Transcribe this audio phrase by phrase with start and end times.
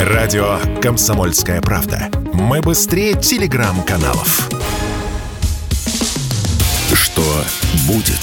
[0.00, 2.10] Радио «Комсомольская правда».
[2.32, 4.48] Мы быстрее телеграм-каналов.
[6.92, 7.22] Что
[7.86, 8.20] будет?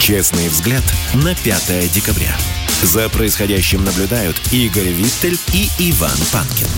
[0.00, 0.82] Честный взгляд
[1.14, 2.34] на 5 декабря.
[2.82, 6.68] За происходящим наблюдают Игорь Виттель и Иван Панкин.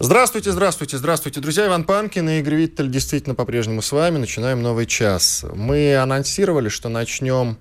[0.00, 1.66] Здравствуйте, здравствуйте, здравствуйте, друзья.
[1.66, 4.18] Иван Панкин и Игорь Виттель действительно по-прежнему с вами.
[4.18, 5.44] Начинаем новый час.
[5.54, 7.58] Мы анонсировали, что начнем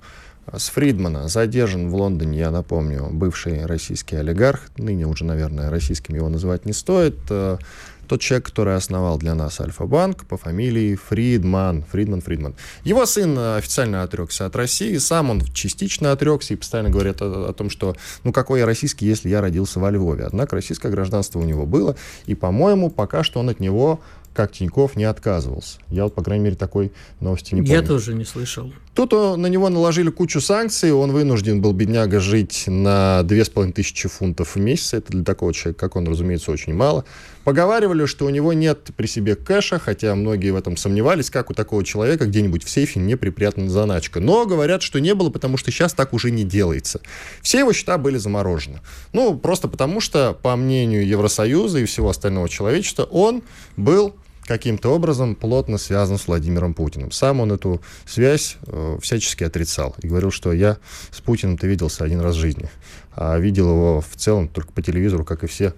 [0.55, 1.27] с Фридмана.
[1.27, 4.61] Задержан в Лондоне, я напомню, бывший российский олигарх.
[4.77, 7.15] Ныне уже, наверное, российским его называть не стоит.
[7.29, 7.57] Э,
[8.07, 11.83] тот человек, который основал для нас Альфа-банк по фамилии Фридман.
[11.91, 12.55] Фридман, Фридман.
[12.83, 17.53] Его сын официально отрекся от России, сам он частично отрекся и постоянно говорит о, о
[17.53, 20.25] том, что ну какой я российский, если я родился во Львове.
[20.25, 23.99] Однако российское гражданство у него было, и, по-моему, пока что он от него
[24.33, 25.79] как Тиньков не отказывался.
[25.89, 27.75] Я вот, по крайней мере, такой новости не помню.
[27.75, 28.71] Я тоже не слышал.
[28.97, 34.59] Тут на него наложили кучу санкций, он вынужден был, бедняга, жить на 2500 фунтов в
[34.59, 34.95] месяц.
[34.95, 37.05] Это для такого человека, как он, разумеется, очень мало.
[37.43, 41.53] Поговаривали, что у него нет при себе кэша, хотя многие в этом сомневались, как у
[41.53, 44.19] такого человека где-нибудь в сейфе не припрятана заначка.
[44.19, 46.99] Но говорят, что не было, потому что сейчас так уже не делается.
[47.43, 48.79] Все его счета были заморожены.
[49.13, 53.43] Ну, просто потому что, по мнению Евросоюза и всего остального человечества, он
[53.75, 54.15] был
[54.47, 57.11] каким-то образом плотно связан с Владимиром Путиным.
[57.11, 60.77] Сам он эту связь э, всячески отрицал и говорил, что я
[61.11, 62.69] с Путиным-то виделся один раз в жизни,
[63.11, 65.73] а видел его в целом только по телевизору, как и все,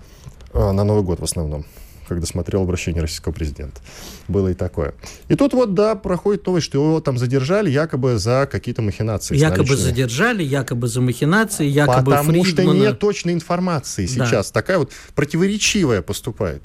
[0.53, 1.66] э, на Новый год в основном
[2.08, 3.80] когда смотрел обращение российского президента.
[4.28, 4.95] Было и такое.
[5.28, 9.38] И тут вот, да, проходит новость, что его там задержали якобы за какие-то махинации.
[9.38, 12.72] Якобы задержали, якобы за махинации, якобы Потому Фридмана...
[12.72, 14.52] что нет точной информации сейчас.
[14.52, 14.59] Да.
[14.59, 16.64] Такая вот противоречивая поступает.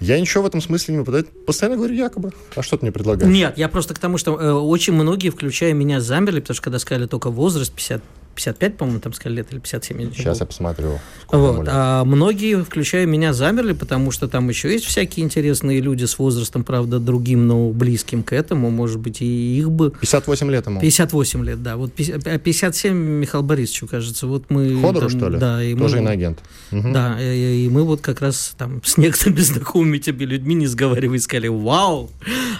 [0.00, 1.46] Я ничего в этом смысле не выпадает.
[1.46, 2.32] Постоянно говорю якобы.
[2.56, 3.32] А что ты мне предлагаешь?
[3.32, 6.78] Нет, я просто к тому, что э, очень многие, включая меня, замерли, потому что когда
[6.78, 8.02] сказали только возраст 50
[8.34, 10.12] 55, по-моему, там сказали лет или 57.
[10.14, 10.98] Сейчас я посмотрю.
[11.30, 11.66] Вот.
[11.68, 16.64] А многие, включая меня, замерли, потому что там еще есть всякие интересные люди с возрастом,
[16.64, 18.70] правда, другим, но близким к этому.
[18.70, 19.90] Может быть, и их бы...
[19.90, 20.80] 58 лет ему.
[20.80, 21.76] 58 лет, да.
[21.76, 24.26] Вот 57 а Михаил Борисовичу, кажется.
[24.26, 24.80] Вот мы...
[24.80, 25.38] Ходору, что ли?
[25.38, 25.62] Да.
[25.62, 26.40] И Тоже мы, иноагент.
[26.72, 26.92] Угу.
[26.92, 31.18] Да, и, и мы вот как раз там с некоторыми знакомыми тебе людьми, не сговаривая,
[31.18, 32.10] сказали, вау,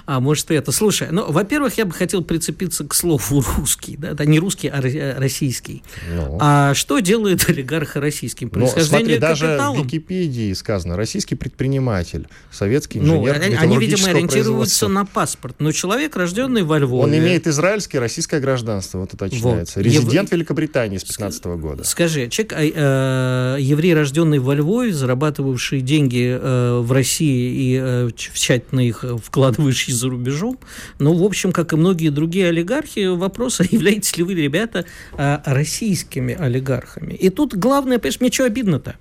[0.07, 0.73] а может это.
[0.73, 3.97] Слушай, ну, во-первых, я бы хотел прицепиться к слову русский.
[3.97, 4.81] Да, да не русский, а
[5.19, 5.83] российский российский.
[6.15, 6.39] Ну.
[6.41, 8.51] А что делает олигарх российским?
[8.55, 14.89] Ну, смотри, даже в Википедии сказано, российский предприниматель, советский ну, инженер ну, Они, видимо, ориентируются
[14.89, 15.57] на паспорт.
[15.59, 17.05] Но человек, рожденный во Львове...
[17.05, 19.79] Он имеет израильское российское гражданство, вот уточняется.
[19.79, 19.85] Вот.
[19.85, 20.33] Резидент Ев...
[20.33, 21.85] Великобритании с 15 -го года.
[21.85, 28.81] Скажи, человек, э, еврей, рожденный во Львове, зарабатывавший деньги э, в России и э, тщательно
[28.81, 30.59] их вкладывающий за рубежом,
[30.99, 34.85] ну, в общем, как и многие другие олигархи, вопрос, а являетесь ли вы, ребята,
[35.17, 37.15] э, российскими олигархами.
[37.15, 38.97] И тут главное, понимаешь, мне что обидно-то?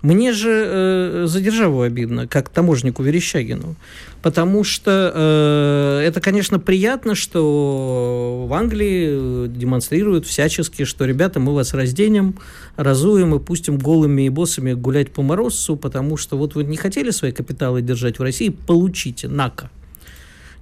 [0.00, 3.74] Мне же э, за державу обидно, как таможнику Верещагину.
[4.22, 11.74] Потому что э, это, конечно, приятно, что в Англии демонстрируют всячески, что, ребята, мы вас
[11.74, 12.36] разденем,
[12.76, 17.10] разуем и пустим голыми и боссами гулять по морозцу, потому что вот вы не хотели
[17.10, 19.68] свои капиталы держать в России, получите, нака.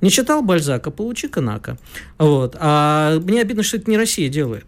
[0.01, 1.77] Не читал Бальзака, получи-ка нака.
[2.19, 2.57] Вот.
[2.59, 4.67] А мне обидно, что это не Россия делает.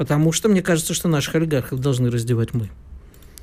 [0.00, 2.70] Потому что мне кажется, что наших олигархов должны раздевать мы.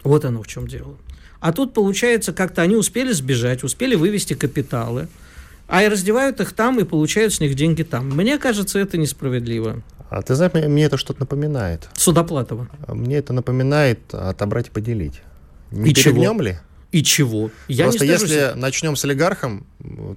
[0.04, 0.98] Вот оно в чем дело.
[1.40, 5.08] А тут, получается, как-то они успели сбежать, успели вывести капиталы,
[5.68, 8.10] а и раздевают их там и получают с них деньги там.
[8.10, 9.84] Мне кажется, это несправедливо.
[10.10, 11.90] А ты знаешь, мне это что-то напоминает.
[11.94, 12.68] Судоплатова.
[12.88, 15.22] Мне это напоминает отобрать и поделить.
[15.70, 16.58] Не и перегнем ли?
[16.92, 17.52] И чего?
[17.68, 19.68] Я Просто не если начнем с олигархом,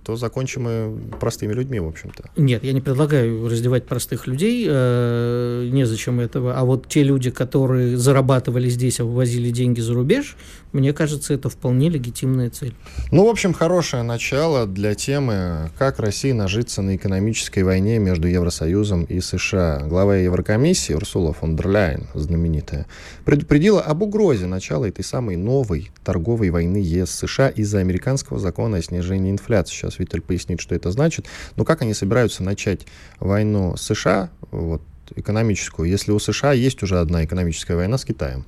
[0.05, 2.31] то закончим мы простыми людьми, в общем-то.
[2.37, 6.57] Нет, я не предлагаю раздевать простых людей, э, незачем этого.
[6.57, 10.37] А вот те люди, которые зарабатывали здесь, а вывозили деньги за рубеж,
[10.73, 12.75] мне кажется, это вполне легитимная цель.
[13.11, 19.05] Ну, в общем, хорошее начало для темы, как Россия нажиться на экономической войне между Евросоюзом
[19.05, 19.81] и США.
[19.87, 22.87] Глава Еврокомиссии Урсула фон дер Ляйен, знаменитая,
[23.25, 29.31] предупредила об угрозе начала этой самой новой торговой войны ЕС-США из-за американского закона о снижении
[29.31, 29.50] инфляции.
[29.69, 31.27] Сейчас Виталь пояснит, что это значит.
[31.57, 32.87] Но как они собираются начать
[33.19, 34.83] войну США, вот,
[35.15, 38.45] экономическую, если у США есть уже одна экономическая война с Китаем?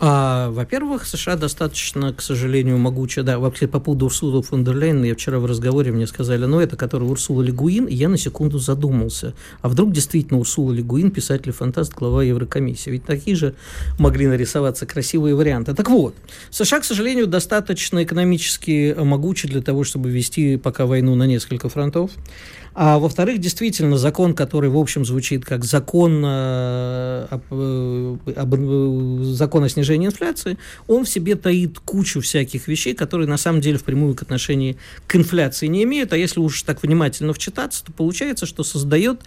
[0.00, 3.24] А, во-первых, США достаточно, к сожалению, могучая.
[3.24, 6.60] Да, вообще по поводу Урсулы фон дер Лейн, я вчера в разговоре мне сказали, ну
[6.60, 9.34] это который Урсула Легуин, и я на секунду задумался.
[9.60, 12.90] А вдруг действительно Урсула Легуин, писатель-фантаст, глава Еврокомиссии?
[12.90, 13.54] Ведь такие же
[13.98, 15.74] могли нарисоваться красивые варианты.
[15.74, 16.14] Так вот,
[16.50, 22.12] США, к сожалению, достаточно экономически могучи для того, чтобы вести пока войну на несколько фронтов.
[22.74, 29.68] А во-вторых, действительно, закон, который, в общем, звучит как закон, э, э, э, закон о
[29.68, 34.22] снижении инфляции, он в себе таит кучу всяких вещей, которые на самом деле впрямую к
[34.22, 34.76] отношению
[35.06, 36.12] к инфляции не имеют.
[36.12, 39.20] А если уж так внимательно вчитаться, то получается, что создает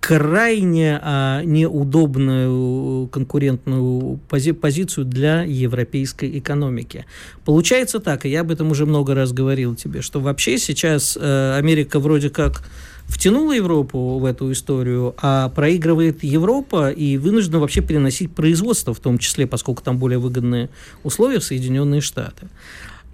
[0.00, 7.04] крайне а, неудобную конкурентную пози позицию для европейской экономики.
[7.44, 11.56] Получается так, и я об этом уже много раз говорил тебе, что вообще сейчас э,
[11.56, 12.62] Америка вроде как
[13.08, 19.18] втянула Европу в эту историю, а проигрывает Европа и вынуждена вообще переносить производство, в том
[19.18, 20.68] числе, поскольку там более выгодные
[21.02, 22.48] условия в Соединенные Штаты.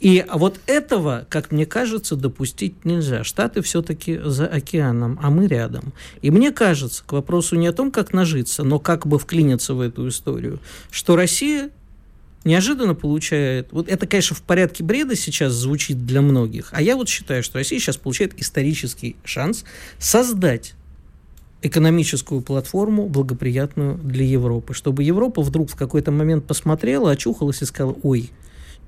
[0.01, 3.25] И вот этого, как мне кажется, допустить нельзя.
[3.25, 5.93] Штаты все-таки за океаном, а мы рядом.
[6.21, 9.81] И мне кажется, к вопросу не о том, как нажиться, но как бы вклиниться в
[9.81, 10.61] эту историю,
[10.91, 11.71] что Россия
[12.45, 13.69] неожиданно получает...
[13.73, 17.59] Вот это, конечно, в порядке бреда сейчас звучит для многих, а я вот считаю, что
[17.59, 19.65] Россия сейчас получает исторический шанс
[19.99, 20.75] создать
[21.63, 27.97] экономическую платформу, благоприятную для Европы, чтобы Европа вдруг в какой-то момент посмотрела, очухалась и сказала,
[28.03, 28.31] ой,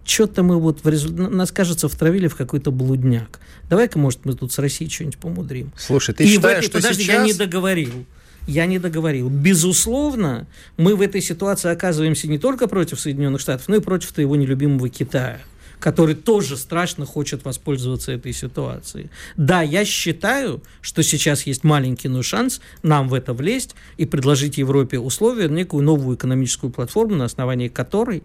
[0.06, 1.17] что-то мы вот, в результ...
[1.17, 3.41] нас, кажется, втравили в какой-то блудняк.
[3.69, 5.73] Давай-ка, может, мы тут с Россией что-нибудь помудрим.
[5.76, 6.67] Слушай, ты и считаешь, этой...
[6.67, 7.17] что Подожди, сейчас...
[7.17, 8.06] я не договорил.
[8.47, 9.29] Я не договорил.
[9.29, 14.37] Безусловно, мы в этой ситуации оказываемся не только против Соединенных Штатов, но и против твоего
[14.37, 15.41] нелюбимого Китая
[15.79, 19.11] который тоже страшно хочет воспользоваться этой ситуацией.
[19.37, 24.58] Да, я считаю, что сейчас есть маленький, но шанс нам в это влезть и предложить
[24.58, 28.23] Европе условия, некую новую экономическую платформу, на основании которой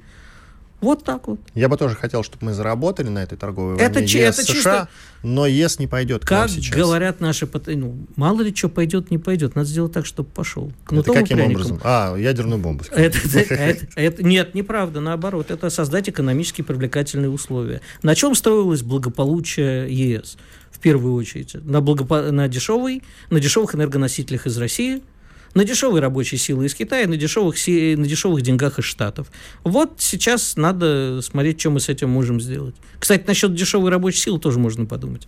[0.81, 1.39] вот так вот.
[1.54, 4.54] Я бы тоже хотел, чтобы мы заработали на этой торговой войне это, ЕС, это США,
[4.54, 4.89] чисто...
[5.22, 6.75] но ЕС не пойдет как к сейчас.
[6.75, 7.48] говорят наши...
[7.68, 9.56] Ну, мало ли что пойдет, не пойдет.
[9.56, 10.72] Надо сделать так, чтобы пошел.
[10.89, 11.80] Это каким образом?
[11.83, 12.83] А, ядерную бомбу.
[12.89, 13.18] Это,
[13.54, 15.51] это, это, нет, неправда, наоборот.
[15.51, 17.81] Это создать экономически привлекательные условия.
[18.01, 20.38] На чем строилось благополучие ЕС?
[20.72, 21.54] В первую очередь.
[21.63, 22.31] На, благопо...
[22.31, 25.04] на, дешевый, на дешевых энергоносителях из России–
[25.53, 29.27] на дешевой рабочей силы из Китая, на дешевых, на дешевых деньгах из Штатов.
[29.63, 32.75] Вот сейчас надо смотреть, что мы с этим можем сделать.
[33.00, 35.27] Кстати, насчет дешевой рабочей силы тоже можно подумать.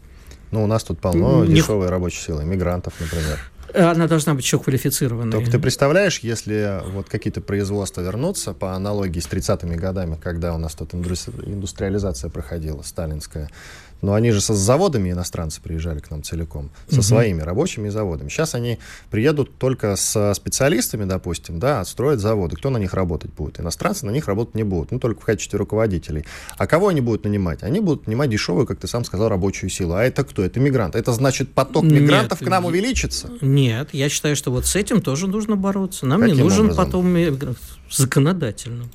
[0.52, 1.56] Ну, у нас тут полно Не...
[1.56, 3.40] дешевой рабочей силы, мигрантов, например.
[3.74, 5.32] Она должна быть еще квалифицированной.
[5.32, 10.60] Только ты представляешь, если вот какие-то производства вернутся по аналогии с 30-ми годами, когда у
[10.60, 13.50] нас тут индустриализация проходила, сталинская,
[14.04, 17.04] но они же со заводами иностранцы приезжали к нам целиком, со угу.
[17.04, 18.28] своими рабочими заводами.
[18.30, 18.78] Сейчас они
[19.10, 22.58] приедут только с специалистами, допустим, да, отстроят заводы.
[22.58, 23.62] Кто на них работать будет?
[23.62, 26.26] Иностранцы на них работать не будут, ну, только в качестве руководителей.
[26.58, 27.64] А кого они будут нанимать?
[27.64, 29.94] Они будут нанимать дешевую, как ты сам сказал, рабочую силу.
[29.94, 30.44] А это кто?
[30.44, 30.96] Это мигрант.
[30.96, 33.32] Это значит, поток мигрантов Нет, к нам увеличится?
[33.40, 36.06] Нет, я считаю, что вот с этим тоже нужно бороться.
[36.06, 36.86] Нам Каким не нужен образом?
[36.86, 37.18] потом
[37.90, 38.90] законодательно.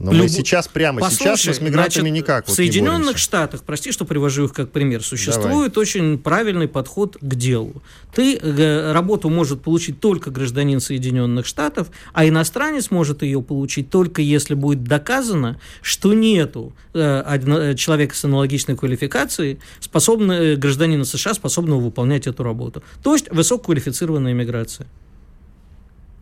[0.00, 0.22] Но Люб...
[0.22, 2.46] мы сейчас, прямо Послушай, сейчас, мы с мигрантами значит, никак.
[2.46, 5.82] В Соединенных Штатах, прости, что привожу их как пример, существует Давай.
[5.82, 7.82] очень правильный подход к делу.
[8.14, 14.22] Ты э, работу может получить только гражданин Соединенных Штатов, а иностранец может ее получить только
[14.22, 21.34] если будет доказано, что нету э, одно, человека с аналогичной квалификацией, способного, э, гражданина США,
[21.34, 22.82] способного выполнять эту работу.
[23.02, 24.86] То есть высококвалифицированная иммиграция.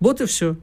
[0.00, 0.56] Вот и все.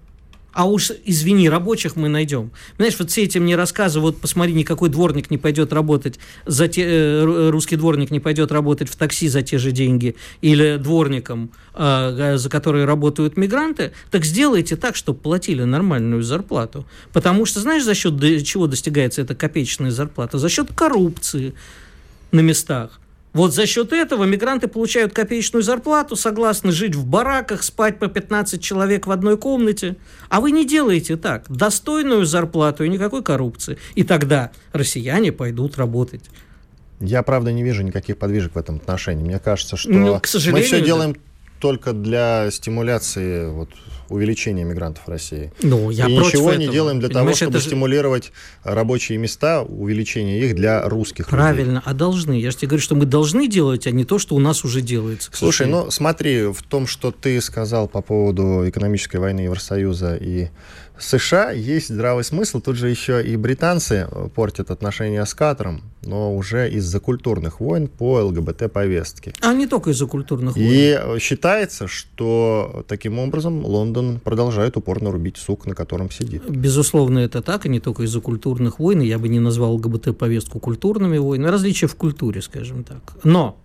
[0.56, 2.50] А уж, извини, рабочих мы найдем.
[2.78, 6.84] Знаешь, вот все эти мне рассказы, вот посмотри, никакой дворник не пойдет работать, за те,
[6.86, 12.38] э, русский дворник не пойдет работать в такси за те же деньги, или дворником, э,
[12.38, 16.86] за которые работают мигранты, так сделайте так, чтобы платили нормальную зарплату.
[17.12, 18.14] Потому что, знаешь, за счет
[18.46, 20.38] чего достигается эта копеечная зарплата?
[20.38, 21.54] За счет коррупции
[22.32, 23.02] на местах.
[23.36, 28.62] Вот за счет этого мигранты получают копеечную зарплату, согласны жить в бараках, спать по 15
[28.62, 29.98] человек в одной комнате.
[30.30, 31.44] А вы не делаете так.
[31.50, 33.78] Достойную зарплату и никакой коррупции.
[33.94, 36.24] И тогда россияне пойдут работать.
[37.02, 39.26] Я, правда, не вижу никаких подвижек в этом отношении.
[39.26, 41.20] Мне кажется, что ну, к мы все делаем да.
[41.60, 43.70] только для стимуляции вот,
[44.10, 45.52] увеличения мигрантов в России.
[45.62, 46.62] Ну, я и ничего этого.
[46.62, 47.66] не делаем для Понимаешь, того, чтобы же...
[47.66, 48.32] стимулировать
[48.64, 51.84] рабочие места, увеличение их для русских Правильно, людей.
[51.86, 52.40] а должны.
[52.40, 54.82] Я же тебе говорю, что мы должны делать, а не то, что у нас уже
[54.82, 55.30] делается.
[55.34, 60.50] Слушай, ну смотри, в том, что ты сказал по поводу экономической войны Евросоюза и
[61.00, 62.62] США есть здравый смысл.
[62.62, 68.20] Тут же еще и британцы портят отношения с Катаром, но уже из-за культурных войн по
[68.22, 69.34] ЛГБТ-повестке.
[69.42, 70.68] А не только из-за культурных войн.
[70.68, 76.50] И считается, что таким образом Лондон Лондон продолжает упорно рубить сук, на котором сидит.
[76.50, 79.02] Безусловно, это так, и не только из-за культурных войн.
[79.02, 81.52] Я бы не назвал ЛГБТ-повестку культурными войнами.
[81.52, 83.00] Различия в культуре, скажем так.
[83.24, 83.58] Но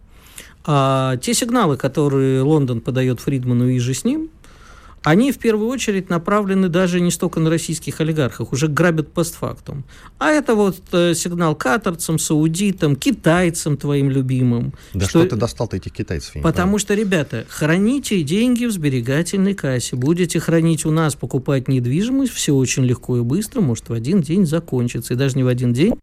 [0.64, 4.30] а, те сигналы, которые Лондон подает Фридману и же с ним,
[5.02, 9.84] они в первую очередь направлены даже не столько на российских олигархов, уже грабят постфактум.
[10.18, 14.74] А это вот э, сигнал катарцам, саудитам, китайцам твоим любимым.
[14.92, 16.42] Да что, что ты достал-то этих китайцев?
[16.42, 22.54] Потому что, ребята, храните деньги в сберегательной кассе, будете хранить у нас, покупать недвижимость, все
[22.54, 25.94] очень легко и быстро, может в один день закончится, и даже не в один день,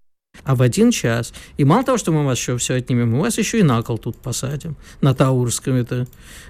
[0.43, 1.33] а в один час.
[1.57, 3.97] И мало того, что мы вас еще все отнимем, мы вас еще и на кол
[3.97, 6.07] тут посадим, на Таурском это.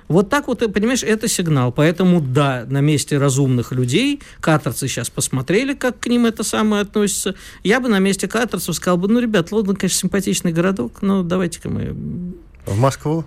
[0.07, 1.71] Вот так вот, понимаешь, это сигнал.
[1.71, 7.35] Поэтому, да, на месте разумных людей, катарцы сейчас посмотрели, как к ним это самое относится.
[7.63, 11.69] Я бы на месте катарцев сказал бы, ну, ребят, Лондон, конечно, симпатичный городок, но давайте-ка
[11.69, 11.93] мы
[12.67, 13.25] в Москву?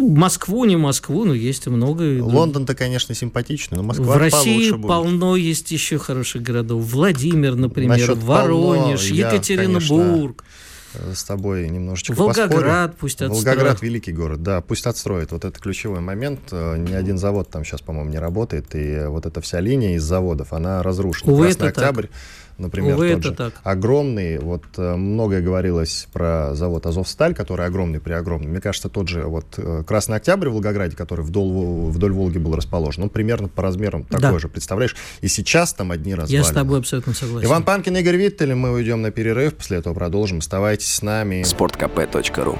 [0.00, 2.22] Москву, не Москву, но есть много.
[2.22, 6.82] Лондон-то, конечно, симпатичный, но Москва В России полно есть еще хороших городов.
[6.82, 10.44] Владимир, например, Насчет Воронеж, полно, Екатеринбург.
[10.44, 12.94] Я, конечно, с тобой немножечко Волгоград поспорю.
[12.98, 13.44] пусть отстроит.
[13.44, 15.32] Волгоград великий город, да, пусть отстроит.
[15.32, 16.40] Вот это ключевой момент.
[16.50, 18.74] Э, ни один завод там сейчас, по-моему, не работает.
[18.74, 21.32] И вот эта вся линия из заводов, она разрушена.
[21.32, 22.06] Увы, Красный Октябрь.
[22.06, 22.12] Так
[22.60, 23.54] например, Увы, тот же, так.
[23.62, 24.38] огромный.
[24.38, 28.50] Вот э, многое говорилось про завод Азовсталь, который огромный при огромном.
[28.50, 32.54] Мне кажется, тот же вот э, Красный Октябрь в Волгограде, который вдоль, вдоль Волги был
[32.54, 34.38] расположен, он примерно по размерам такой да.
[34.38, 34.96] же, представляешь?
[35.20, 36.44] И сейчас там одни развалины.
[36.44, 37.46] Я с тобой абсолютно согласен.
[37.46, 40.38] Иван Панкин, Игорь Виттель, мы уйдем на перерыв, после этого продолжим.
[40.38, 41.42] Оставайтесь с нами.
[41.42, 42.58] Спорткп.ру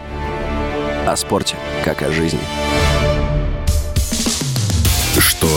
[1.07, 2.41] О спорте, как о жизни.
[5.19, 5.49] Что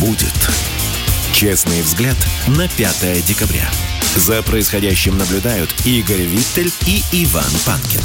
[0.00, 0.77] будет?
[1.32, 2.16] Честный взгляд
[2.48, 3.68] на 5 декабря.
[4.16, 8.00] За происходящим наблюдают Игорь Виттель и Иван Панкин.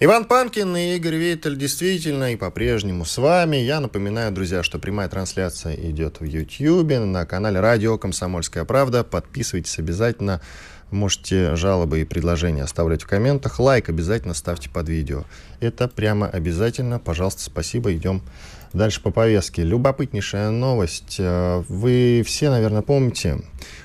[0.00, 3.56] Иван Панкин и Игорь Виттель действительно и по-прежнему с вами.
[3.56, 9.02] Я напоминаю, друзья, что прямая трансляция идет в YouTube на канале Радио «Комсомольская правда».
[9.02, 10.40] Подписывайтесь обязательно.
[10.92, 13.58] Можете жалобы и предложения оставлять в комментах.
[13.58, 15.24] Лайк обязательно ставьте под видео.
[15.60, 17.00] Это прямо обязательно.
[17.00, 17.92] Пожалуйста, спасибо.
[17.92, 18.22] Идем
[18.72, 19.62] Дальше по повестке.
[19.62, 21.16] Любопытнейшая новость.
[21.18, 23.38] Э, вы все, наверное, помните,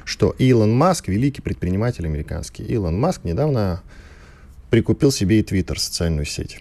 [0.03, 3.81] что Илон Маск, великий предприниматель американский, Илон Маск недавно
[4.69, 6.59] прикупил себе и Твиттер, социальную сеть.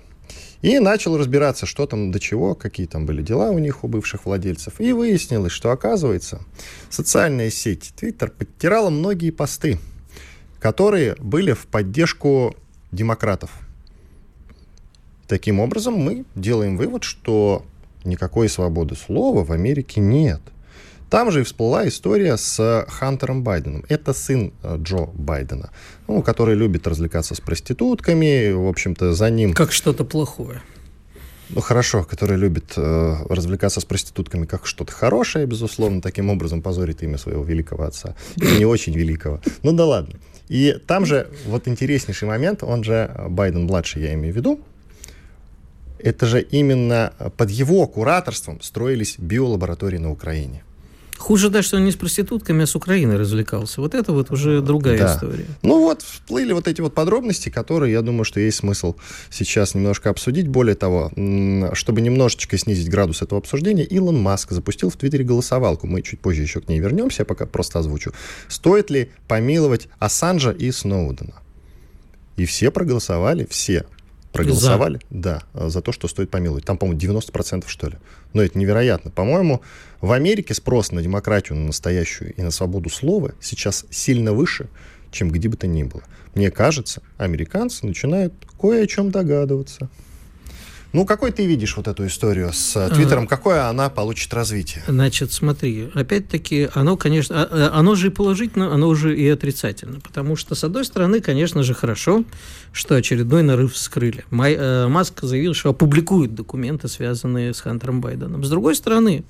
[0.61, 4.27] И начал разбираться, что там до чего, какие там были дела у них, у бывших
[4.27, 4.81] владельцев.
[4.81, 6.41] И выяснилось, что, оказывается,
[6.89, 9.81] социальная сеть Твиттер подтирала многие посты,
[10.61, 12.55] которые были в поддержку
[12.93, 13.51] демократов.
[15.27, 17.65] Таким образом, мы делаем вывод, что
[18.05, 20.41] никакой свободы слова в Америке нет.
[21.11, 23.85] Там же и всплыла история с Хантером Байденом.
[23.91, 25.71] Это сын э, Джо Байдена,
[26.09, 29.53] ну, который любит развлекаться с проститутками, в общем-то, за ним...
[29.53, 30.63] Как что-то плохое.
[31.51, 37.03] Ну, хорошо, который любит э, развлекаться с проститутками как что-то хорошее, безусловно, таким образом позорит
[37.03, 38.15] имя своего великого отца.
[38.37, 39.43] И не очень великого.
[39.63, 40.19] Ну да ладно.
[40.49, 44.61] И там же вот интереснейший момент, он же э, Байден-младший, я имею в виду,
[46.03, 50.65] это же именно под его кураторством строились биолаборатории на Украине.
[51.23, 53.81] Хуже даже, что он не с проститутками, а с Украиной развлекался.
[53.81, 55.15] Вот это вот уже другая да.
[55.15, 55.47] история.
[55.63, 58.97] Ну вот, всплыли вот эти вот подробности, которые, я думаю, что есть смысл
[59.31, 60.49] сейчас немножко обсудить.
[60.49, 61.13] Более того,
[61.75, 65.87] чтобы немножечко снизить градус этого обсуждения, Илон Маск запустил в Твиттере голосовалку.
[65.87, 68.13] Мы чуть позже еще к ней вернемся, я пока просто озвучу.
[68.49, 71.35] Стоит ли помиловать Ассанжа и Сноудена?
[72.37, 73.85] И все проголосовали, все
[74.33, 75.21] проголосовали, за.
[75.21, 76.65] да, за то, что стоит помиловать.
[76.65, 77.97] Там, по-моему, 90% что ли.
[78.33, 79.11] Но это невероятно.
[79.11, 79.63] По-моему,
[80.01, 84.69] в Америке спрос на демократию, на настоящую и на свободу слова сейчас сильно выше,
[85.11, 86.03] чем где бы то ни было.
[86.35, 89.91] Мне кажется, американцы начинают кое о чем догадываться.
[90.93, 93.27] Ну, какой ты видишь вот эту историю с э, Твиттером?
[93.27, 94.85] Какое она получит развитие?
[94.87, 100.01] Значит, смотри, опять-таки, оно, конечно, а, э, оно же и положительно, оно же и отрицательно.
[100.01, 102.25] Потому что, с одной стороны, конечно же, хорошо,
[102.73, 104.25] что очередной нарыв вскрыли.
[104.29, 108.45] Май, э, Маск заявил, что опубликует документы, связанные с Хантером Байденом.
[108.45, 109.25] С другой стороны,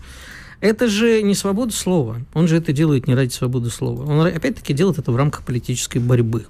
[0.61, 2.19] это же не свобода слова.
[2.35, 4.03] Он же это делает не ради свободы слова.
[4.03, 6.47] Он опять-таки делает это в рамках политической борьбы.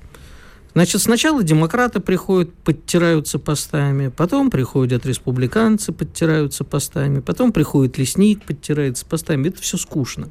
[0.75, 9.05] Значит, сначала демократы приходят, подтираются постами, потом приходят республиканцы, подтираются постами, потом приходит лесник, подтирается
[9.05, 9.49] постами.
[9.49, 10.29] Это все скучно.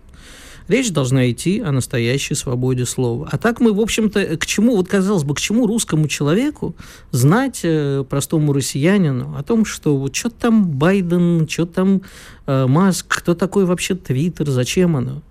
[0.67, 3.27] Речь должна идти о настоящей свободе слова.
[3.31, 6.75] А так мы, в общем-то, к чему, вот казалось бы, к чему русскому человеку
[7.11, 12.01] знать, э, простому россиянину, о том, что вот что там Байден, что там
[12.45, 15.21] э, Маск, кто такой вообще Твиттер, зачем оно.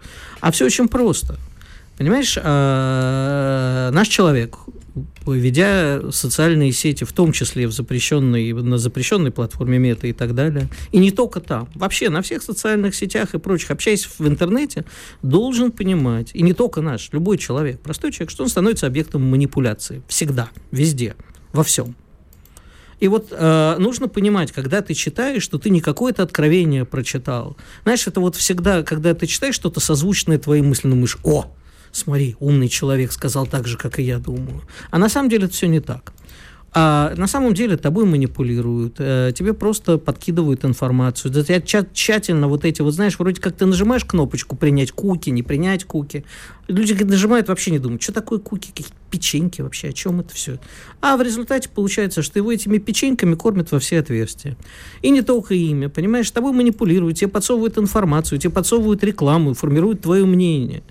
[0.41, 1.37] А все очень просто.
[1.97, 4.57] Понимаешь, э, наш человек
[5.27, 10.69] ведя социальные сети, в том числе в запрещенной, на запрещенной платформе Мета и так далее,
[10.93, 14.85] и не только там, вообще на всех социальных сетях и прочих, общаясь в интернете,
[15.23, 20.03] должен понимать, и не только наш, любой человек, простой человек, что он становится объектом манипуляции.
[20.09, 21.15] Всегда, везде,
[21.53, 21.95] во всем.
[23.01, 27.57] И вот э, нужно понимать, когда ты читаешь, что ты не какое-то откровение прочитал.
[27.83, 31.51] Знаешь, это вот всегда, когда ты читаешь что-то созвучное твоим мыслям, думаешь, о,
[31.93, 34.63] смотри, умный человек сказал так же, как и я думаю.
[34.91, 36.13] А на самом деле это все не так.
[36.73, 41.33] А на самом деле тобой манипулируют, э, тебе просто подкидывают информацию.
[41.33, 45.43] Да тебя тщательно вот эти, вот знаешь, вроде как ты нажимаешь кнопочку принять куки, не
[45.43, 46.25] принять куки.
[46.69, 50.61] Люди нажимают, вообще не думают, что такое куки, какие печеньки вообще, о чем это все.
[51.01, 54.57] А в результате получается, что его этими печеньками кормят во все отверстия.
[55.03, 60.25] И не только ими, понимаешь, тобой манипулируют, тебе подсовывают информацию, тебе подсовывают рекламу, формируют твое
[60.25, 60.85] мнение.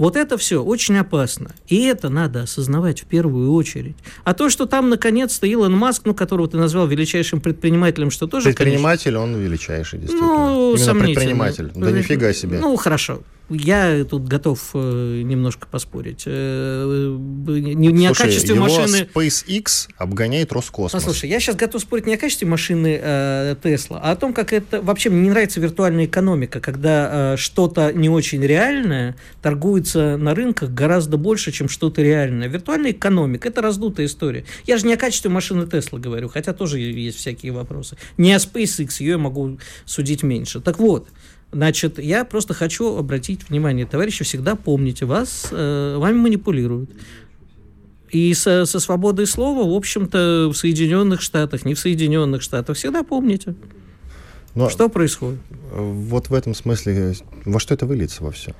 [0.00, 1.50] Вот это все очень опасно.
[1.68, 3.96] И это надо осознавать в первую очередь.
[4.24, 8.46] А то, что там наконец-то Илон Маск, ну, которого ты назвал величайшим предпринимателем, что тоже...
[8.46, 9.34] Предприниматель, конечно...
[9.34, 10.36] он величайший, действительно.
[10.36, 11.70] Ну, Именно предприниматель.
[11.74, 12.60] Да нифига себе.
[12.60, 13.20] Ну, хорошо.
[13.50, 16.22] Я тут готов э, немножко поспорить.
[16.24, 19.08] Э, не, не слушай, о качестве его машины...
[19.12, 20.92] SpaceX обгоняет Роскосмос.
[20.92, 24.52] Послушай, я сейчас готов спорить не о качестве машины э, Тесла, а о том, как
[24.52, 24.80] это...
[24.80, 30.70] Вообще, мне не нравится виртуальная экономика, когда э, что-то не очень реальное торгуется на рынках
[30.70, 32.46] гораздо больше, чем что-то реальное.
[32.46, 34.44] Виртуальная экономика– это раздутая история.
[34.64, 37.96] Я же не о качестве машины Тесла говорю, хотя тоже есть всякие вопросы.
[38.16, 40.60] Не о SpaceX, ее я могу судить меньше.
[40.60, 41.08] Так вот,
[41.52, 46.90] Значит, я просто хочу обратить внимание, товарищи, всегда помните, вас, э, вами манипулируют.
[48.10, 53.02] И со, со свободой слова, в общем-то, в Соединенных Штатах, не в Соединенных Штатах, всегда
[53.02, 53.54] помните.
[54.54, 55.40] Но что происходит?
[55.72, 57.14] Вот в этом смысле,
[57.44, 58.54] во что это выльется во все?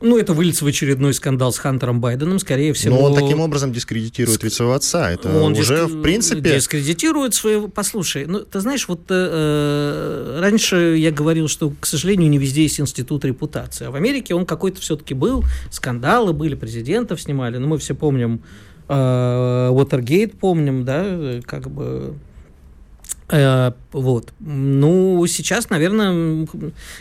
[0.00, 2.96] Ну, это выльется в очередной скандал с Хантером Байденом, скорее всего.
[2.96, 4.44] Но он таким образом дискредитирует Ск...
[4.44, 5.10] ведь своего отца.
[5.10, 5.94] Это он уже, диск...
[5.94, 6.54] в принципе...
[6.54, 7.68] Дискредитирует своего...
[7.68, 12.80] Послушай, ну, ты знаешь, вот э, раньше я говорил, что, к сожалению, не везде есть
[12.80, 13.86] институт репутации.
[13.86, 17.58] А в Америке он какой-то все-таки был, скандалы были, президентов снимали.
[17.58, 18.42] Ну, мы все помним,
[18.88, 22.14] э, Уотергейт помним, да, как бы Э,
[23.92, 24.32] вот.
[24.40, 26.46] Ну, сейчас, наверное,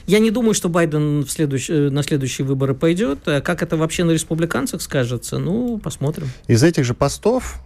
[0.07, 1.69] я не думаю, что Байден в следующ...
[1.69, 3.19] Э, на следующие выборы пойдет.
[3.27, 5.39] А как это вообще на республиканцах скажется?
[5.39, 6.29] Ну, посмотрим.
[6.47, 7.61] Из этих же постов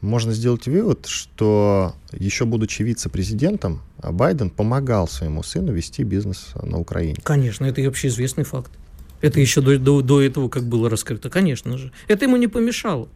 [0.00, 7.16] можно сделать вывод, что еще будучи вице-президентом, Байден помогал своему сыну вести бизнес на Украине.
[7.22, 8.70] Конечно, это вообще известный факт.
[9.20, 11.92] Это еще до, до, до этого как было раскрыто, конечно же.
[12.08, 13.08] Это ему не помешало.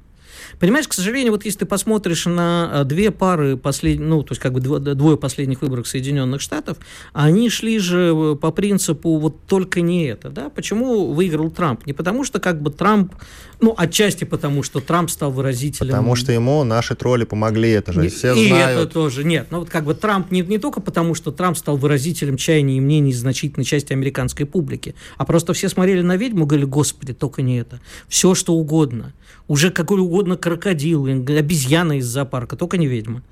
[0.58, 4.40] Понимаешь, к сожалению, вот если ты посмотришь на а, две пары последних, ну, то есть
[4.40, 6.78] как бы двое последних выборов Соединенных Штатов,
[7.12, 10.50] они шли же э, по принципу вот только не это, да?
[10.50, 11.86] Почему выиграл Трамп?
[11.86, 13.14] Не потому что как бы Трамп,
[13.60, 15.90] ну, отчасти потому, что Трамп стал выразителем...
[15.90, 18.80] Потому что ему наши тролли помогли, это же все и знают.
[18.80, 19.48] это тоже, нет.
[19.50, 22.80] Ну, вот как бы Трамп не, не только потому, что Трамп стал выразителем чаяний и
[22.80, 27.42] мнений значительной части американской публики, а просто все смотрели на ведьму и говорили, господи, только
[27.42, 27.80] не это.
[28.08, 29.12] Все, что угодно
[29.48, 33.22] уже какой угодно крокодил, обезьяна из зоопарка, только не ведьма.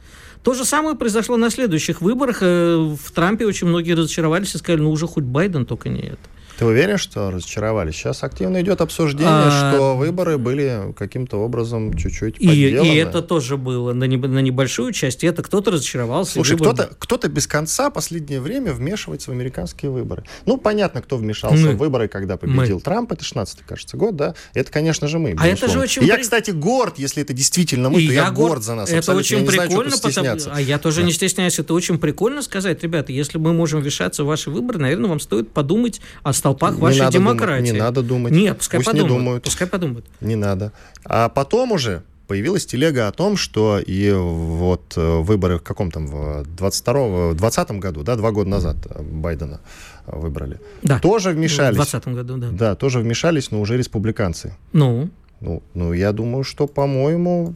[0.43, 2.39] То же самое произошло на следующих выборах.
[2.41, 6.19] Э, в Трампе очень многие разочаровались и сказали, ну уже хоть Байден, только не это.
[6.59, 7.95] Ты уверен, что разочаровались?
[7.95, 9.73] Сейчас активно идет обсуждение, а...
[9.73, 14.93] что выборы были каким-то образом чуть-чуть и, и это тоже было на, не, на небольшую
[14.93, 15.25] часть.
[15.25, 16.33] Это кто-то разочаровался.
[16.33, 20.25] Слушай, кто-то, кто-то без конца последнее время вмешивается в американские выборы.
[20.47, 21.73] Ну, понятно, кто вмешался мы.
[21.73, 22.81] в выборы, когда победил мы.
[22.83, 23.13] Трамп.
[23.13, 24.35] Это 16 кажется, год, да?
[24.55, 25.35] Это, конечно же, мы.
[25.39, 26.05] А это же очень...
[26.05, 28.89] я, кстати, горд, если это действительно мы, и то я, я горд за нас.
[28.89, 29.21] Это абсолютно.
[29.21, 30.57] очень я прикольно, знаю, потому...
[30.57, 31.07] а я тоже да.
[31.07, 31.59] не стесняюсь.
[31.59, 35.51] Это очень прикольно сказать, ребята, если мы можем вмешаться в ваши выборы, наверное, вам стоит
[35.53, 37.67] подумать о столпах вашей демократии демократии.
[37.67, 38.33] Думать, не надо думать.
[38.33, 39.13] Нет, пускай Пусть подумают.
[39.13, 39.45] Не думают.
[39.45, 40.07] Пускай подумают.
[40.21, 40.73] Не надо.
[41.05, 46.07] А потом уже появилась телега о том, что и вот э, выборы в каком там,
[46.07, 49.61] в 22 20 году, да, два года назад Байдена
[50.07, 50.59] выбрали.
[50.83, 50.99] Да.
[50.99, 51.75] Тоже вмешались.
[51.75, 52.49] В 20 году, да.
[52.51, 54.57] Да, тоже вмешались, но уже республиканцы.
[54.73, 55.11] Ну?
[55.41, 57.55] Ну, ну я думаю, что, по-моему,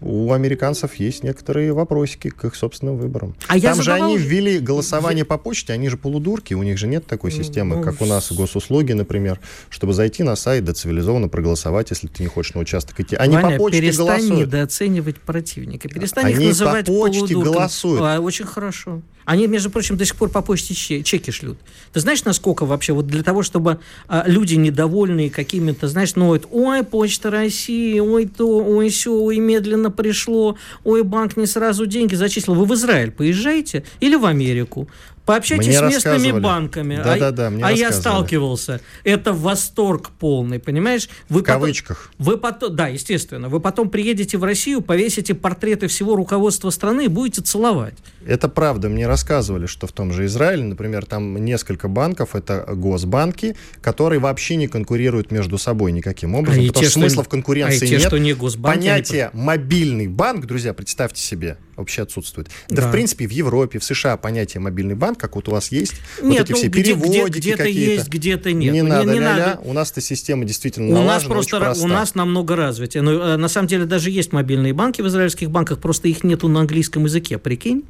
[0.00, 3.34] у американцев есть некоторые вопросики к их собственным выборам.
[3.48, 4.14] А Там же задавал...
[4.14, 7.82] они ввели голосование по почте, они же полудурки, у них же нет такой системы, ну,
[7.82, 12.28] как у нас госуслуги, например, чтобы зайти на сайт, да цивилизованно проголосовать, если ты не
[12.28, 13.16] хочешь на участок идти.
[13.16, 14.46] Они Ваня, по почте перестань голосуют.
[14.46, 18.00] недооценивать противника, перестань они их называть по почте голосуют.
[18.02, 19.02] А, очень хорошо.
[19.28, 21.58] Они, между прочим, до сих пор по почте чеки шлют.
[21.92, 26.48] Ты знаешь, насколько вообще, вот для того, чтобы а, люди недовольные какими-то, знаешь, ну, это,
[26.50, 32.14] ой, Почта России, ой, то, ой, все, ой, медленно пришло, ой, банк не сразу деньги
[32.14, 32.54] зачислил.
[32.54, 34.88] Вы в Израиль поезжаете или в Америку?
[35.28, 36.96] Пообщайтесь Мне с местными банками.
[36.96, 38.80] Да, а да, да, мне а я сталкивался.
[39.04, 41.10] Это восторг полный, понимаешь?
[41.28, 42.10] Вы В потом- кавычках.
[42.16, 47.08] Вы потом, да, естественно, вы потом приедете в Россию, повесите портреты всего руководства страны и
[47.08, 47.92] будете целовать.
[48.26, 48.88] Это правда.
[48.88, 54.56] Мне рассказывали, что в том же Израиле, например, там несколько банков, это госбанки, которые вообще
[54.56, 57.96] не конкурируют между собой никаким образом, А потому те, что смысла в конкуренции а те,
[57.98, 58.06] нет.
[58.06, 62.48] что не госбанки, Понятие «мобильный банк», друзья, представьте себе, вообще отсутствует.
[62.70, 62.88] Да, Да.
[62.88, 66.30] в принципе, в Европе, в США понятие «мобильный банк», как вот у вас есть, вот
[66.30, 67.92] Нет, эти ну, все где- где- переводики где-то какие-то.
[67.92, 68.72] есть, где-то нет.
[68.72, 69.36] Не Не- надо, не ля-ля.
[69.56, 69.60] надо.
[69.64, 73.02] У нас-то система действительно У нас налажена, просто у нас намного развитие.
[73.02, 76.48] Но э, на самом деле даже есть мобильные банки в израильских банках, просто их нету
[76.48, 77.84] на английском языке, прикинь.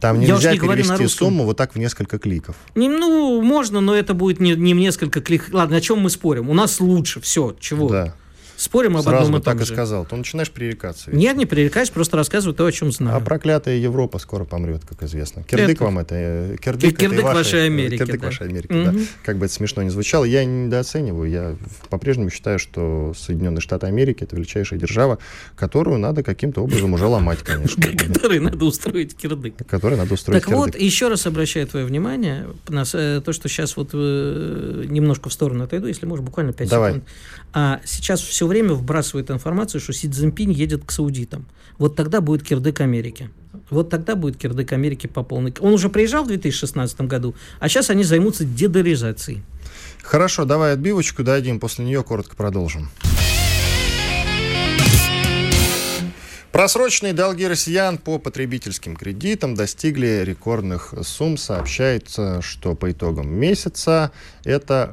[0.00, 2.56] Там Я нельзя не перевести сумму вот так в несколько кликов.
[2.74, 5.48] Не, ну, можно, но это будет не, не в несколько клик.
[5.52, 6.50] Ладно, о чем мы спорим?
[6.50, 7.88] У нас лучше, все, чего?
[7.88, 8.14] Да.
[8.62, 9.72] Спорим об Сразу одном и том так и же.
[9.74, 10.04] сказал.
[10.06, 11.10] То начинаешь пререкаться.
[11.10, 11.18] ведь.
[11.18, 13.16] Нет, не пререкаюсь, просто рассказываю то, о чем знаю.
[13.16, 15.42] А проклятая Европа скоро помрет, как известно.
[15.42, 16.14] Кирдык Это- вам это.
[16.16, 18.26] э, Кирдык, это и Кирдык ваша- вашей Америки, Кирдык да.
[18.28, 18.92] вашей Америки, да.
[18.92, 19.06] Мгм.
[19.24, 20.24] Как бы это смешно не звучало.
[20.24, 21.28] Я не недооцениваю.
[21.28, 21.56] Я
[21.90, 25.18] по-прежнему считаю, что Соединенные Штаты Америки это величайшая держава,
[25.56, 27.82] которую надо каким-то образом уже ломать, конечно.
[27.82, 29.54] Который надо устроить кирдык.
[29.66, 30.80] Которой надо устроить Так вот, кирдык.
[30.82, 35.64] еще раз обращаю твое внимание на э, то, что сейчас вот э, немножко в сторону
[35.64, 36.92] отойду, если можно, буквально 5 Давай.
[36.92, 37.08] секунд.
[37.54, 41.46] А сейчас все время вбрасывают информацию, что Си Цзиньпинь едет к саудитам.
[41.78, 43.30] Вот тогда будет кирдык Америки.
[43.70, 45.54] Вот тогда будет кирдык Америки по полной.
[45.60, 49.42] Он уже приезжал в 2016 году, а сейчас они займутся дедоларизацией.
[50.02, 52.90] Хорошо, давай отбивочку дадим, после нее коротко продолжим.
[56.52, 61.38] Просроченные долги россиян по потребительским кредитам достигли рекордных сумм.
[61.38, 64.12] Сообщается, что по итогам месяца
[64.44, 64.90] это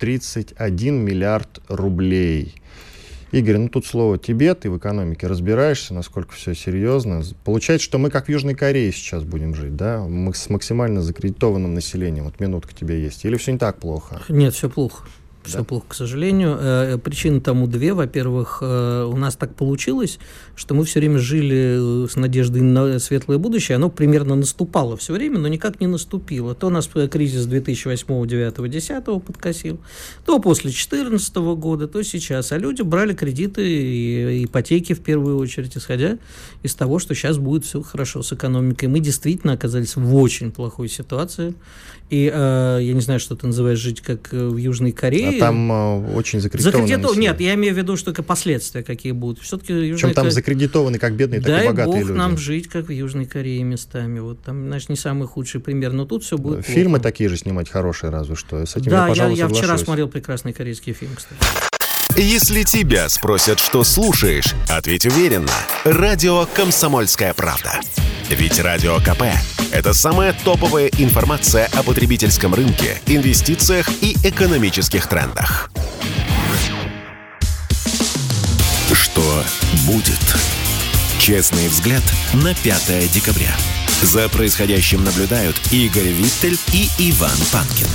[0.00, 2.54] 631 миллиард рублей.
[3.32, 7.22] Игорь, ну тут слово тебе, ты в экономике разбираешься, насколько все серьезно.
[7.44, 10.00] Получается, что мы как в Южной Корее сейчас будем жить, да?
[10.00, 12.24] Мы с максимально закредитованным населением.
[12.24, 13.24] Вот минутка тебе есть.
[13.24, 14.22] Или все не так плохо?
[14.28, 15.08] Нет, все плохо.
[15.46, 15.64] Все Да.
[15.64, 16.56] плохо, к сожалению.
[16.60, 17.94] Э, Причины тому две.
[17.94, 20.18] Во-первых, э, у нас так получилось,
[20.56, 23.76] что мы все время жили э, с надеждой на светлое будущее.
[23.76, 26.54] Оно примерно наступало все время, но никак не наступило.
[26.54, 29.78] То нас э, кризис 2008, 2009, 2010 подкосил,
[30.24, 32.52] то после 2014 года, то сейчас.
[32.52, 36.18] А люди брали кредиты и ипотеки в первую очередь, исходя
[36.62, 38.86] из того, что сейчас будет все хорошо с экономикой.
[38.86, 41.54] Мы действительно оказались в очень плохой ситуации.
[42.08, 45.35] И э, я не знаю, что ты называешь жить как в Южной Корее.
[45.40, 47.30] Там э, очень закредитованное Закредитов- население.
[47.32, 49.42] Нет, я имею в виду, что это последствия какие будут.
[49.42, 52.18] Все-таки Причем там закредитованы как бедные, так и богатые бог люди.
[52.18, 54.18] нам жить, как в Южной Корее местами.
[54.20, 57.02] Вот там, знаешь, не самый худший пример, но тут все будет Фильмы плохо.
[57.04, 58.64] такие же снимать хорошие, разве что.
[58.64, 61.40] С этим Да, я, я, я вчера смотрел прекрасный корейский фильм, кстати.
[62.18, 65.52] Если тебя спросят, что слушаешь, ответь уверенно.
[65.84, 67.78] Радио «Комсомольская правда».
[68.30, 69.24] Ведь Радио КП–
[69.70, 75.70] это самая топовая информация о потребительском рынке, инвестициях и экономических трендах.
[78.94, 79.44] Что
[79.86, 80.36] будет?
[81.18, 82.02] Честный взгляд
[82.32, 83.54] на 5 декабря.
[84.00, 87.88] За происходящим наблюдают Игорь Виттель и Иван Панкин.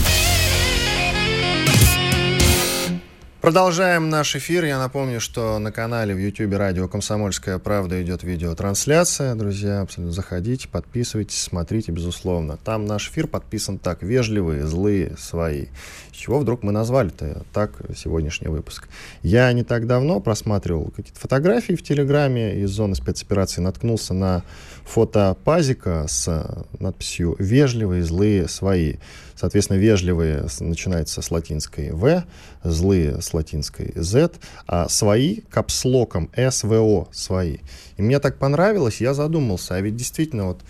[3.42, 4.66] Продолжаем наш эфир.
[4.66, 9.34] Я напомню, что на канале в YouTube радио «Комсомольская правда» идет видеотрансляция.
[9.34, 12.58] Друзья, абсолютно заходите, подписывайтесь, смотрите, безусловно.
[12.64, 14.04] Там наш эфир подписан так.
[14.04, 15.66] Вежливые, злые, свои.
[16.14, 18.88] С чего вдруг мы назвали-то так сегодняшний выпуск?
[19.24, 23.60] Я не так давно просматривал какие-то фотографии в Телеграме из зоны спецоперации.
[23.60, 24.44] Наткнулся на
[24.86, 28.96] фото пазика с надписью «Вежливые, злые, свои».
[29.36, 32.24] Соответственно, вежливые начинается с латинской «В»,
[32.64, 34.32] злые с латинской «Z»,
[34.68, 37.58] а свои капслоком «СВО» «свои».
[37.98, 40.62] И мне так понравилось, я задумался, а ведь действительно вот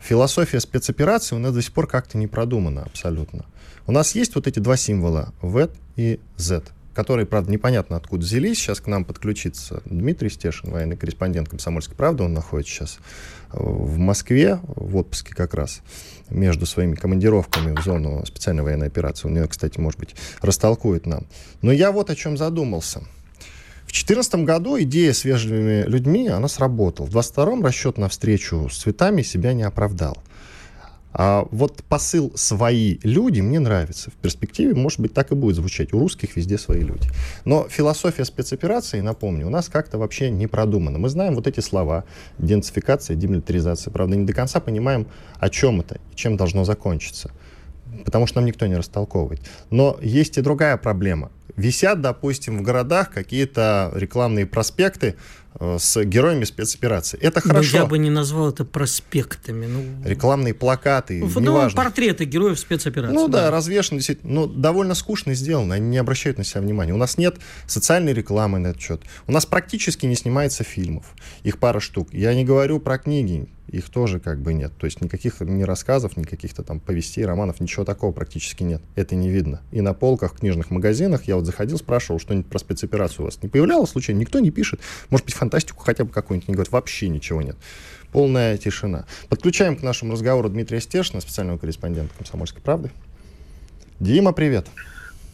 [0.00, 3.44] философия спецоперации у нас до сих пор как-то не продумана абсолютно.
[3.86, 6.62] У нас есть вот эти два символа «В» и «Z»,
[6.94, 8.58] которые, правда, непонятно откуда взялись.
[8.58, 12.24] Сейчас к нам подключится Дмитрий Стешин, военный корреспондент «Комсомольской правды».
[12.24, 12.98] Он находится сейчас
[13.52, 15.80] э, в Москве, в отпуске как раз,
[16.28, 19.28] между своими командировками в зону специальной военной операции.
[19.28, 21.26] Он ее, кстати, может быть, растолкует нам.
[21.62, 23.00] Но я вот о чем задумался.
[23.82, 27.06] В 2014 году идея с вежливыми людьми, она сработала.
[27.06, 30.16] В 22 расчет на встречу с цветами себя не оправдал.
[31.12, 34.10] А вот посыл «свои люди» мне нравится.
[34.10, 35.92] В перспективе, может быть, так и будет звучать.
[35.92, 37.08] У русских везде свои люди.
[37.44, 40.98] Но философия спецоперации, напомню, у нас как-то вообще не продумана.
[40.98, 42.04] Мы знаем вот эти слова
[42.38, 43.90] денацификация, демилитаризация.
[43.90, 45.06] Правда, не до конца понимаем,
[45.38, 47.30] о чем это чем должно закончиться.
[48.04, 49.40] Потому что нам никто не растолковывает.
[49.70, 51.30] Но есть и другая проблема.
[51.56, 55.16] Висят, допустим, в городах какие-то рекламные проспекты
[55.60, 57.18] с героями спецоперации.
[57.20, 57.76] Это хорошо.
[57.76, 59.66] Но я бы не назвал это проспектами.
[59.66, 60.08] Ну...
[60.08, 61.76] Рекламные плакаты, ну, неважно.
[61.76, 63.14] портреты героев спецоперации.
[63.14, 64.32] Ну да, да развешаны действительно.
[64.32, 66.92] Но довольно скучно сделано, они не обращают на себя внимания.
[66.92, 67.36] У нас нет
[67.66, 69.02] социальной рекламы на этот счет.
[69.26, 71.06] У нас практически не снимается фильмов.
[71.42, 72.08] Их пара штук.
[72.12, 74.72] Я не говорю про книги их тоже как бы нет.
[74.78, 78.82] То есть никаких ни рассказов, ни каких-то там повестей, романов, ничего такого практически нет.
[78.96, 79.62] Это не видно.
[79.70, 83.42] И на полках в книжных магазинах я вот заходил, спрашивал, что-нибудь про спецоперацию у вас
[83.42, 84.20] не появлялось случайно?
[84.20, 84.80] Никто не пишет.
[85.10, 86.72] Может быть, фантастику хотя бы какую-нибудь не говорит.
[86.72, 87.56] Вообще ничего нет.
[88.12, 89.06] Полная тишина.
[89.28, 92.90] Подключаем к нашему разговору Дмитрия Стешина, специального корреспондента «Комсомольской правды».
[94.00, 94.66] Дима, привет.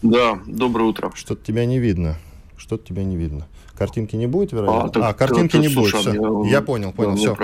[0.03, 1.11] Да, доброе утро.
[1.15, 2.17] Что-то тебя не видно.
[2.57, 3.49] Что-то тебя не видно.
[3.79, 5.07] Картинки не будет, вероятно?
[5.07, 5.95] А, а картинки не будет.
[5.95, 6.13] Все.
[6.13, 7.15] Я, я понял, понял.
[7.15, 7.37] Все.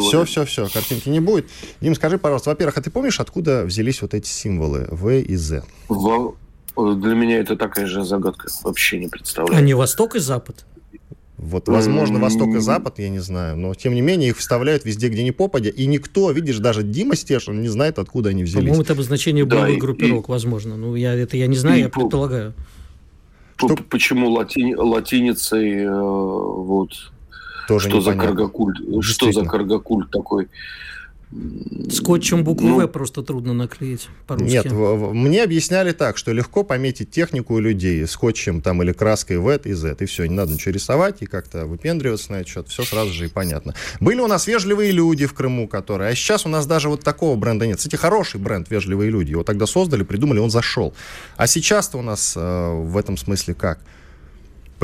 [0.00, 0.68] все, все, все.
[0.68, 1.48] Картинки не будет.
[1.80, 5.64] Дим, скажи, пожалуйста, во-первых, а ты помнишь, откуда взялись вот эти символы В и З?
[5.88, 6.34] В...
[6.76, 8.48] Для меня это такая же загадка.
[8.62, 9.58] Вообще не представляю.
[9.58, 10.64] А не Восток и Запад?
[11.36, 15.08] Вот, возможно, Восток и Запад, я не знаю, но тем не менее их вставляют везде,
[15.08, 18.68] где не попадя, и никто, видишь, даже Дима Стешин не знает, откуда они взялись.
[18.68, 20.76] По-моему, это обозначение боевых да, группировок, и, возможно.
[20.76, 22.54] Ну, я это я не знаю, и, я предполагаю.
[23.56, 23.76] Что...
[23.90, 24.74] Почему лати...
[24.74, 26.90] латиницей э, вот
[27.68, 28.22] Тоже что непонятно.
[28.22, 29.04] за каргокульт?
[29.04, 30.48] Что за каргокульт такой?
[31.90, 34.52] Скотчем букву ну, «В» просто трудно наклеить по-русски.
[34.52, 39.56] Нет, мне объясняли так, что легко пометить технику у людей скотчем там или краской «В»
[39.56, 42.84] и «Z», и все, не надо ничего рисовать и как-то выпендриваться на этот счет, все
[42.84, 43.74] сразу же и понятно.
[44.00, 46.10] Были у нас вежливые люди в Крыму, которые...
[46.10, 47.78] А сейчас у нас даже вот такого бренда нет.
[47.78, 49.32] Кстати, хороший бренд «Вежливые люди».
[49.32, 50.94] Его тогда создали, придумали, он зашел.
[51.36, 53.80] А сейчас-то у нас э, в этом смысле как?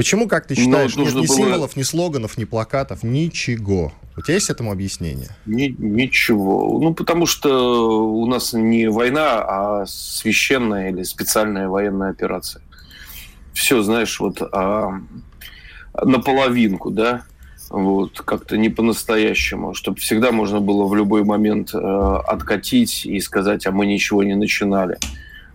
[0.01, 1.27] Почему, как ты считаешь, нет ни было...
[1.27, 3.93] символов, ни слоганов, ни плакатов, ничего?
[4.17, 5.29] У тебя есть этому объяснение?
[5.45, 6.79] Ни, ничего.
[6.81, 12.63] Ну, потому что у нас не война, а священная или специальная военная операция.
[13.53, 15.03] Все, знаешь, вот а,
[16.03, 17.25] наполовинку, да,
[17.69, 23.67] вот, как-то не по-настоящему, чтобы всегда можно было в любой момент э, откатить и сказать,
[23.67, 24.97] а мы ничего не начинали.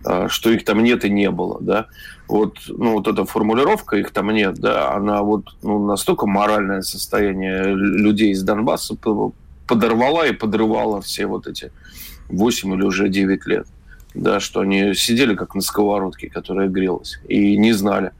[0.06, 1.86] Э, что их там нет и не было, да.
[2.28, 7.74] Вот, ну, вот эта формулировка «их там нет», да, она вот ну, настолько моральное состояние
[7.74, 8.96] людей из Донбасса
[9.66, 11.72] подорвала и подрывала все вот эти
[12.28, 13.66] 8 или уже 9 лет,
[14.14, 18.12] да, что они сидели как на сковородке, которая грелась, и не знали,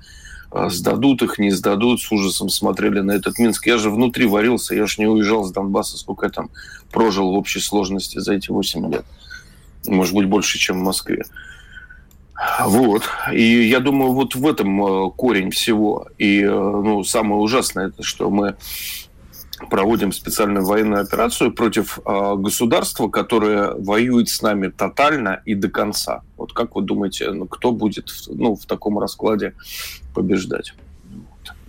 [0.52, 3.66] э, сдадут их, не сдадут, с ужасом смотрели на этот Минск.
[3.66, 6.50] Я же внутри варился, я же не уезжал с Донбасса, сколько я там
[6.90, 9.04] прожил в общей сложности за эти 8 лет.
[9.86, 11.24] Может быть, больше, чем в Москве.
[12.64, 13.02] Вот.
[13.32, 16.08] И я думаю, вот в этом э, корень всего.
[16.18, 18.56] И э, ну, самое ужасное, это что мы
[19.70, 26.22] проводим специальную военную операцию против э, государства, которое воюет с нами тотально и до конца.
[26.36, 29.54] Вот как вы думаете, ну, кто будет ну, в таком раскладе
[30.14, 30.74] побеждать?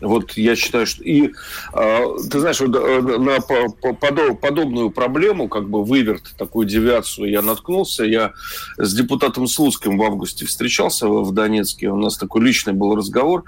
[0.01, 1.31] Вот я считаю, что и
[1.73, 6.67] э, ты знаешь, вот, э, на по, по, подоб, подобную проблему, как бы выверт, такую
[6.67, 8.03] девиацию я наткнулся.
[8.03, 8.33] Я
[8.77, 11.89] с депутатом Слуцким в августе встречался в Донецке.
[11.89, 13.43] У нас такой личный был разговор.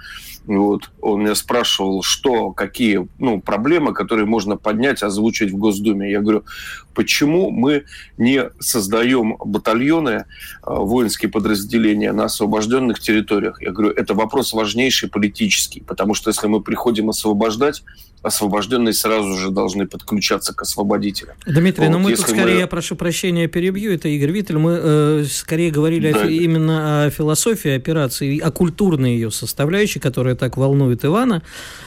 [0.45, 0.89] Вот.
[1.01, 6.09] Он меня спрашивал, что, какие ну, проблемы, которые можно поднять, озвучить в Госдуме.
[6.09, 6.43] Я говорю,
[6.99, 7.85] почему мы
[8.17, 10.23] не создаем батальоны, э,
[10.63, 13.61] воинские подразделения на освобожденных территориях?
[13.61, 17.83] Я говорю, это вопрос важнейший политический, потому что если мы приходим освобождать,
[18.21, 21.35] освобожденные сразу же должны подключаться к освободителям.
[21.45, 22.59] Дмитрий, вот, но мы тут скорее, мы...
[22.59, 26.23] я прошу прощения, перебью, это Игорь Виттель, мы э, скорее говорили да.
[26.23, 31.41] о, именно о философии операции, о культурной ее составляющей, которая так волнует Ивана.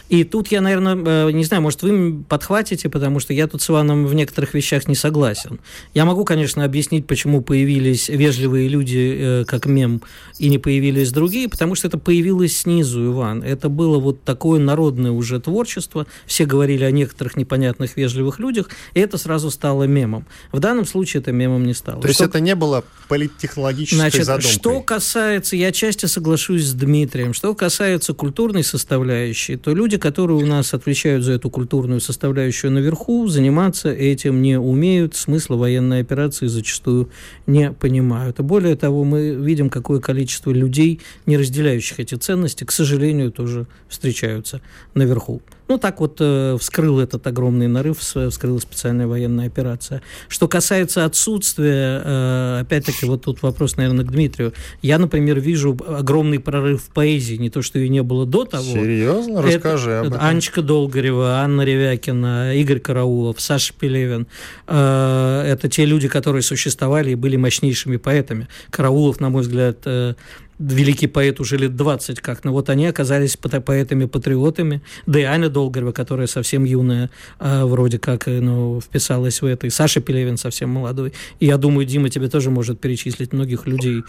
[0.09, 3.71] И тут я, наверное, э, не знаю, может, вы подхватите, потому что я тут с
[3.71, 5.59] Иваном в некоторых вещах не согласен.
[5.95, 10.03] Я могу, конечно, объяснить, почему появились вежливые люди э, как мем,
[10.39, 13.43] и не появились другие, потому что это появилось снизу, Иван.
[13.43, 16.07] Это было вот такое народное уже творчество.
[16.27, 20.27] Все говорили о некоторых непонятных вежливых людях, и это сразу стало мемом.
[20.51, 22.03] В данном случае это мемом не стало.
[22.03, 24.51] То есть это не было политтехнологической Значит, задумкой?
[24.51, 30.47] что касается, я часто соглашусь с Дмитрием, что касается культурной составляющей, то люди, которые у
[30.47, 37.11] нас отвечают за эту культурную составляющую наверху, заниматься этим не умеют, смысла военной операции зачастую
[37.47, 38.41] не понимают.
[38.41, 43.67] И более того, мы видим, какое количество людей, не разделяющих эти ценности, к сожалению, тоже
[43.89, 44.61] встречаются
[44.95, 45.43] наверху.
[45.73, 50.03] Ну, так вот э, вскрыл этот огромный нарыв, вскрыла специальная военная операция.
[50.29, 54.53] Что касается отсутствия, э, опять-таки, вот тут вопрос, наверное, к Дмитрию.
[54.83, 58.65] Я, например, вижу огромный прорыв в поэзии, не то, что ее не было до того.
[58.65, 59.41] Серьезно?
[59.41, 60.19] Расскажи это, об этом.
[60.23, 64.27] Анечка Долгорева, Анна Ревякина, Игорь Караулов, Саша Пелевин.
[64.67, 68.47] Э, это те люди, которые существовали и были мощнейшими поэтами.
[68.69, 70.17] Караулов, на мой взгляд, э,
[70.63, 75.93] великий поэт уже лет 20 как, но вот они оказались поэтами-патриотами, да и Аня Долгорева
[75.93, 81.13] которая совсем юная, э, вроде как, ну, вписалась в это, и Саша Пелевин совсем молодой.
[81.41, 84.03] И я думаю, Дима тебе тоже может перечислить многих людей.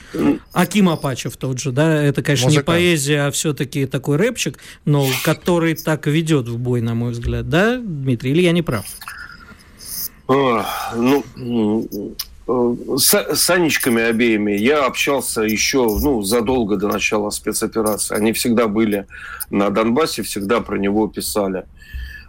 [0.52, 2.68] Аким Апачев тот же, да, это, конечно, Музыкант.
[2.68, 7.50] не поэзия, а все-таки такой рэпчик, но который так ведет в бой, на мой взгляд,
[7.50, 8.86] да, Дмитрий, или я не прав?
[10.28, 11.24] Ну,
[12.46, 18.16] с, с Анечками обеими я общался еще ну, задолго до начала спецоперации.
[18.16, 19.08] Они всегда были
[19.50, 21.66] на Донбассе, всегда про него писали.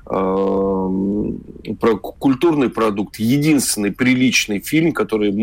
[0.06, 1.40] Эм,
[1.80, 3.16] про культурный продукт.
[3.16, 5.34] Единственный приличный фильм, который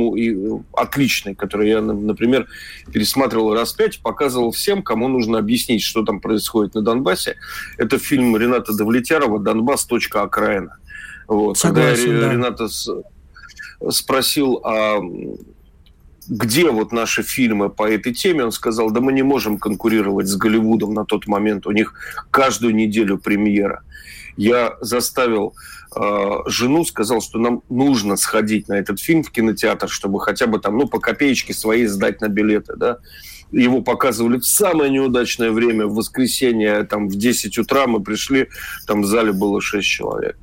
[0.74, 2.48] отличный, который я, например,
[2.94, 7.38] пересматривал раз пять, показывал всем, кому нужно объяснить, что там происходит на Донбассе.
[7.80, 9.88] Это фильм Рената Давлетярова «Донбасс.
[10.14, 10.78] Окраина».
[11.28, 11.58] Вот.
[11.58, 12.32] Согласен, Когда да.
[12.34, 12.68] Рената
[13.90, 15.00] спросил, а
[16.28, 20.36] где вот наши фильмы по этой теме, он сказал, да мы не можем конкурировать с
[20.36, 21.94] Голливудом на тот момент, у них
[22.30, 23.84] каждую неделю премьера.
[24.38, 25.54] Я заставил
[25.96, 30.60] э, жену, сказал, что нам нужно сходить на этот фильм в кинотеатр, чтобы хотя бы
[30.60, 33.00] там, ну, по копеечке своей сдать на билеты, да.
[33.52, 38.48] Его показывали в самое неудачное время, в воскресенье, там, в 10 утра мы пришли,
[38.88, 40.38] там в зале было 6 человек.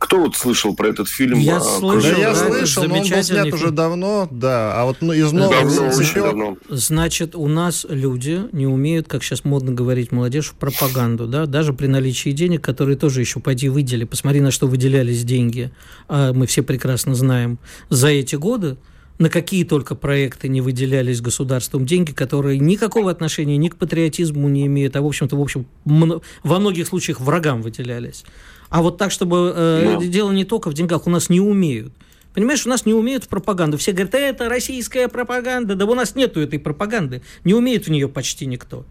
[0.00, 1.38] Кто вот слышал про этот фильм?
[1.38, 3.54] Я а, слышал, да, я слышал, но он был снят фильм.
[3.54, 4.80] уже давно, да.
[4.80, 6.56] А вот ну, из новых давно, очень давно.
[6.70, 11.86] Значит, у нас люди не умеют, как сейчас модно говорить молодежь, пропаганду, да, даже при
[11.86, 14.04] наличии денег, которые тоже еще пойди выдели.
[14.04, 15.70] Посмотри, на что выделялись деньги.
[16.08, 17.58] А мы все прекрасно знаем.
[17.90, 18.78] За эти годы
[19.22, 24.66] на какие только проекты не выделялись государством деньги, которые никакого отношения ни к патриотизму не
[24.66, 28.24] имеют, а, в общем-то, в общем, во многих случаях врагам выделялись.
[28.68, 30.06] А вот так, чтобы э, да.
[30.06, 31.92] дело не только в деньгах, у нас не умеют.
[32.34, 33.76] Понимаешь, у нас не умеют в пропаганду.
[33.76, 35.74] Все говорят, это российская пропаганда.
[35.74, 37.22] Да у нас нету этой пропаганды.
[37.44, 38.84] Не умеет в нее почти никто.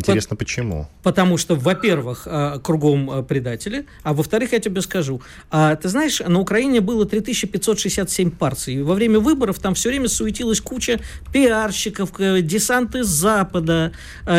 [0.00, 0.88] Интересно, По- почему?
[1.02, 6.20] Потому что, во-первых, а, кругом а, предатели, а во-вторых, я тебе скажу, а, ты знаешь,
[6.20, 11.00] на Украине было 3567 партий, и во время выборов там все время суетилась куча
[11.32, 12.10] пиарщиков,
[12.42, 13.92] десанты с Запада,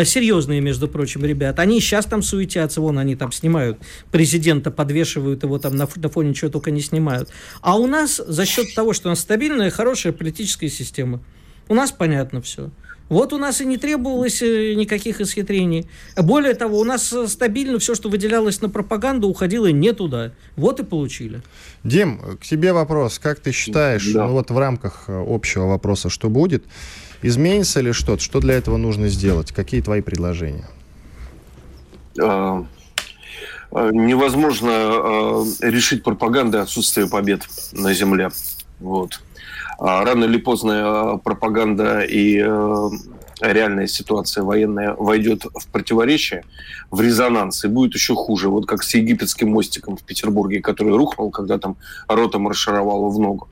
[0.05, 1.59] серьезные, между прочим, ребят.
[1.59, 3.77] Они сейчас там суетятся, вон они там снимают
[4.11, 7.29] президента, подвешивают его там на фоне чего только не снимают.
[7.61, 11.21] А у нас за счет того, что у нас стабильная, хорошая политическая система,
[11.67, 12.69] у нас понятно все.
[13.11, 15.85] Вот у нас и не требовалось э, никаких исхитрений.
[16.15, 20.31] Более того, у нас э, стабильно все, что выделялось на пропаганду, уходило не туда.
[20.55, 21.41] Вот и получили.
[21.83, 23.19] Дим, к тебе вопрос.
[23.19, 24.27] Как ты считаешь, да.
[24.27, 26.63] ну вот в рамках э, общего вопроса, что будет,
[27.21, 28.23] изменится ли что-то?
[28.23, 29.51] Что для этого нужно сделать?
[29.51, 30.69] Какие твои предложения?
[32.17, 32.63] А,
[33.73, 37.41] невозможно а, решить пропагандой отсутствие побед
[37.73, 38.29] на земле.
[38.79, 39.19] Вот.
[39.83, 42.89] А рано или поздно э, пропаганда и э,
[43.41, 46.43] реальная ситуация военная войдет в противоречие,
[46.91, 48.49] в резонанс, и будет еще хуже.
[48.49, 53.49] Вот как с египетским мостиком в Петербурге, который рухнул, когда там рота маршировала в ногу.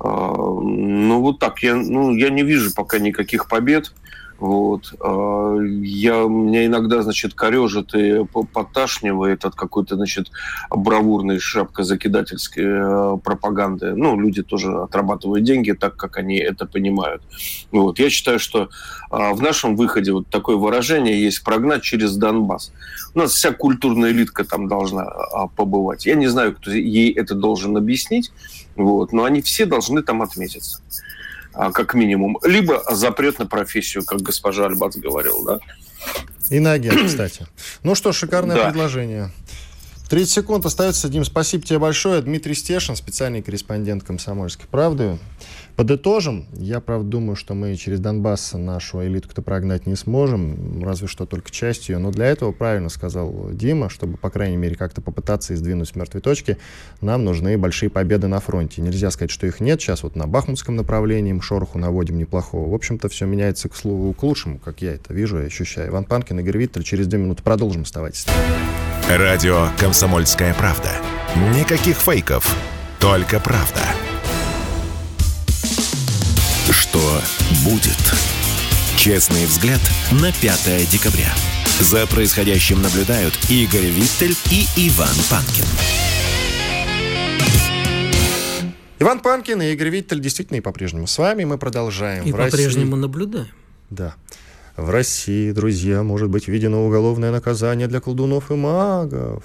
[0.00, 1.60] А, ну, вот так.
[1.60, 3.92] Я, ну, я не вижу пока никаких побед.
[4.38, 4.94] Вот.
[5.00, 10.30] А, я, меня иногда, значит, корежит и поташнивает от какой-то, значит,
[10.70, 13.94] бравурной шапкозакидательской э, пропаганды.
[13.94, 17.22] Ну, люди тоже отрабатывают деньги так, как они это понимают.
[17.72, 17.98] Вот.
[17.98, 18.68] Я считаю, что
[19.10, 22.72] а, в нашем выходе вот такое выражение есть «прогнать через Донбасс».
[23.14, 26.06] У нас вся культурная элитка там должна а, побывать.
[26.06, 28.32] Я не знаю, кто ей это должен объяснить,
[28.74, 30.82] вот, но они все должны там отметиться.
[31.56, 32.38] А, как минимум.
[32.44, 35.58] Либо запрет на профессию, как госпожа Альбац говорил, да.
[36.50, 37.46] И на агент, кстати.
[37.82, 38.70] Ну что, шикарное да.
[38.70, 39.30] предложение.
[40.10, 41.08] 30 секунд остается.
[41.08, 42.20] Дим, спасибо тебе большое.
[42.20, 45.18] Дмитрий Стешин, специальный корреспондент «Комсомольской правды».
[45.76, 46.46] Подытожим.
[46.54, 51.50] Я, правда, думаю, что мы через Донбасс нашу элиту-то прогнать не сможем, разве что только
[51.50, 52.00] частью.
[52.00, 56.22] Но для этого, правильно сказал Дима, чтобы, по крайней мере, как-то попытаться издвинуть с мертвой
[56.22, 56.56] точки,
[57.02, 58.80] нам нужны большие победы на фронте.
[58.80, 59.82] Нельзя сказать, что их нет.
[59.82, 62.70] Сейчас вот на Бахмутском направлении мы шороху наводим неплохого.
[62.70, 65.90] В общем-то, все меняется к, к лучшему, как я это вижу и ощущаю.
[65.90, 66.84] Иван Панкин, Игорь Виттель.
[66.84, 67.82] Через две минуты продолжим.
[67.82, 68.26] Оставайтесь.
[69.10, 70.90] Радио «Комсомольская правда».
[71.54, 72.56] Никаких фейков,
[72.98, 73.82] только правда.
[76.70, 77.20] Что
[77.64, 77.96] будет?
[78.96, 81.32] Честный взгляд на 5 декабря.
[81.80, 85.64] За происходящим наблюдают Игорь Виттель и Иван Панкин.
[88.98, 91.44] Иван Панкин и Игорь Виттель действительно и по-прежнему с вами.
[91.44, 92.24] Мы продолжаем.
[92.24, 93.46] И по-прежнему наблюдаем.
[93.90, 94.16] Да.
[94.76, 99.44] В России, друзья, может быть введено уголовное наказание для колдунов и магов.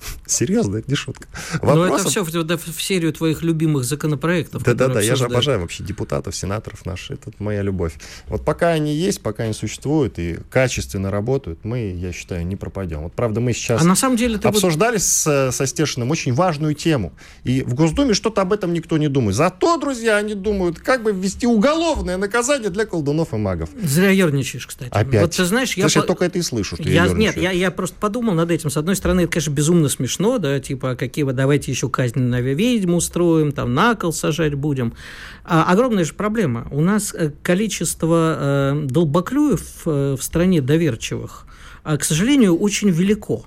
[0.26, 1.28] Серьезно, это не шутка.
[1.54, 1.88] Вопросом...
[1.88, 4.62] Но это все в, в серию твоих любимых законопроектов.
[4.62, 7.10] Да-да-да, я же обожаю вообще депутатов, сенаторов наших.
[7.12, 7.94] Это моя любовь.
[8.28, 13.02] Вот пока они есть, пока они существуют и качественно работают, мы, я считаю, не пропадем.
[13.02, 15.02] Вот правда, мы сейчас а на самом деле обсуждали вот...
[15.02, 17.12] с, со Стешиным очень важную тему.
[17.44, 19.36] И в Госдуме что-то об этом никто не думает.
[19.36, 23.70] Зато, друзья, они думают, как бы ввести уголовное наказание для колдунов и магов.
[23.82, 24.90] Зря ерничаешь, кстати.
[24.92, 25.22] Опять.
[25.22, 27.70] Вот ты знаешь, я, я только это и слышу, что я, я Нет, я, я
[27.70, 28.70] просто подумал над этим.
[28.70, 32.40] С одной стороны, это, конечно, безумно смешно, да, типа, какие вы давайте еще казнь на
[32.40, 34.94] ведьму устроим, там, на кол сажать будем.
[35.44, 36.66] А огромная же проблема.
[36.70, 41.46] У нас э, количество э, долбоклюев э, в стране доверчивых,
[41.84, 43.44] э, к сожалению, очень велико.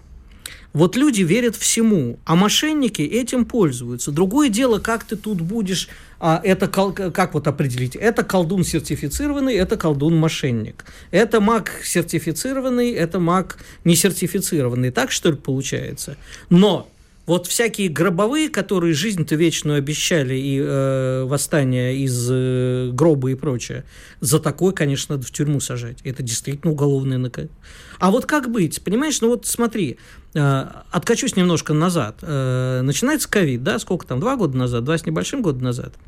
[0.73, 4.11] Вот люди верят всему, а мошенники этим пользуются.
[4.11, 5.87] Другое дело, как ты тут будешь,
[6.19, 7.95] а, это как вот определить?
[7.95, 10.85] Это колдун сертифицированный, это колдун мошенник.
[11.11, 14.89] Это маг сертифицированный, это маг не сертифицированный.
[14.89, 16.17] Так что ли получается?
[16.49, 16.89] Но
[17.25, 23.85] вот всякие гробовые, которые жизнь-то вечную обещали, и э, восстание из э, гроба и прочее,
[24.19, 25.99] за такое, конечно, надо в тюрьму сажать.
[26.03, 27.55] Это действительно уголовное наказание.
[27.99, 28.81] А вот как быть?
[28.83, 29.97] Понимаешь, ну вот смотри,
[30.33, 32.17] э, откачусь немножко назад.
[32.21, 35.93] Э, начинается ковид, да, сколько там, два года назад, два с небольшим года назад–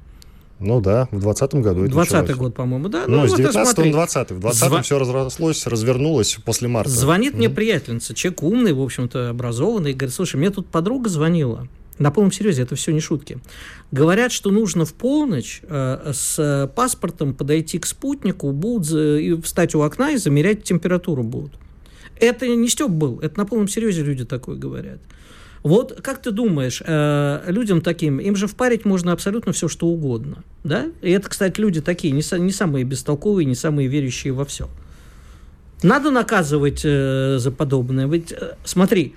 [0.59, 1.87] ну да, в 2020 году.
[1.87, 3.03] 20 год, по-моему, да?
[3.07, 4.81] Ну, ну с 19 на 20 В 20 Зва...
[4.81, 6.89] все разрослось, развернулось после марта.
[6.89, 7.37] Звонит mm-hmm.
[7.37, 11.67] мне приятельница, человек умный, в общем-то, образованный, и говорит, слушай, мне тут подруга звонила.
[11.97, 13.37] На полном серьезе, это все не шутки.
[13.91, 19.81] Говорят, что нужно в полночь э, с паспортом подойти к спутнику, будут и встать у
[19.81, 21.53] окна и замерять температуру будут.
[22.19, 24.99] Это не Степ был, это на полном серьезе люди такое говорят.
[25.65, 30.43] Вот как ты думаешь, э, людям таким, им же впарить можно абсолютно все, что угодно,
[30.63, 30.91] да?
[31.01, 34.69] И это, кстати, люди такие, не, не самые бестолковые, не самые верящие во все.
[35.81, 38.05] Надо наказывать э, за подобное.
[38.05, 39.15] Ведь, э, смотри,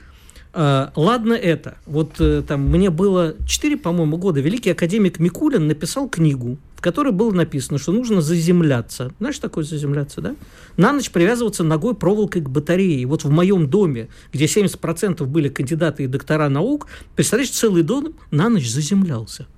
[0.55, 1.77] э, ладно это.
[1.85, 4.41] Вот э, там мне было 4, по-моему, года.
[4.41, 9.11] Великий академик Микулин написал книгу в которой было написано, что нужно заземляться.
[9.19, 10.37] Знаешь, такое заземляться, да?
[10.77, 13.01] На ночь привязываться ногой проволокой к батарее.
[13.01, 18.15] И вот в моем доме, где 70% были кандидаты и доктора наук, представляешь, целый дом
[18.31, 19.49] на ночь заземлялся.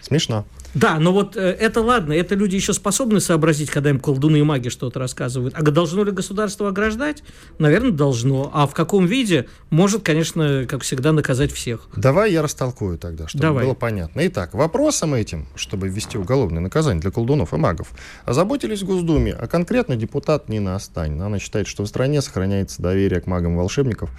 [0.00, 0.46] Смешно.
[0.74, 4.42] Да, но вот э, это ладно, это люди еще способны сообразить, когда им колдуны и
[4.42, 5.54] маги что-то рассказывают.
[5.54, 7.22] А должно ли государство ограждать?
[7.58, 8.50] Наверное, должно.
[8.52, 9.48] А в каком виде?
[9.70, 11.88] Может, конечно, как всегда, наказать всех.
[11.96, 13.64] Давай я растолкую тогда, чтобы Давай.
[13.64, 14.26] было понятно.
[14.26, 17.92] Итак, вопросом этим, чтобы ввести уголовное наказание для колдунов и магов,
[18.24, 21.26] озаботились в Госдуме, а конкретно депутат Нина Останина.
[21.26, 24.10] Она считает, что в стране сохраняется доверие к магам волшебников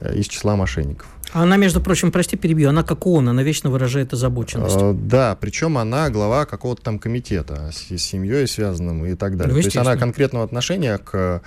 [0.00, 1.08] э, из числа мошенников.
[1.32, 4.76] Она, между прочим, прости, перебью, она как он, она вечно выражает озабоченность.
[4.78, 9.54] А, да, причем она глава какого-то там комитета с семьей связанным и так далее.
[9.54, 11.40] Ну, То есть она конкретного отношения к Э,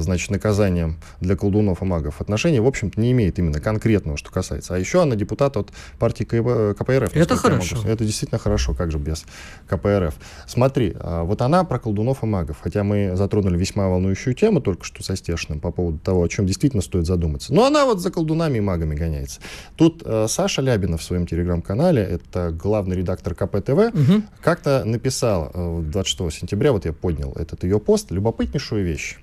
[0.00, 4.74] значит, наказанием для колдунов и магов отношения, в общем-то, не имеет именно конкретного, что касается.
[4.74, 7.16] А еще она депутат от партии КПРФ.
[7.16, 7.76] Это хорошо.
[7.86, 9.24] Это действительно хорошо, как же без
[9.68, 10.14] КПРФ.
[10.46, 14.84] Смотри, а, вот она про колдунов и магов, хотя мы затронули весьма волнующую тему только
[14.84, 17.52] что со Стешиным по поводу того, о чем действительно стоит задуматься.
[17.54, 19.40] Но она вот за колдунами и магами гоняется.
[19.76, 24.22] Тут э, Саша Лябина в своем телеграм-канале, это главный редактор КПТВ, угу.
[24.40, 29.18] как-то написал э, 26 сентября, вот я поднял этот ее пост, любопытнейшую вещь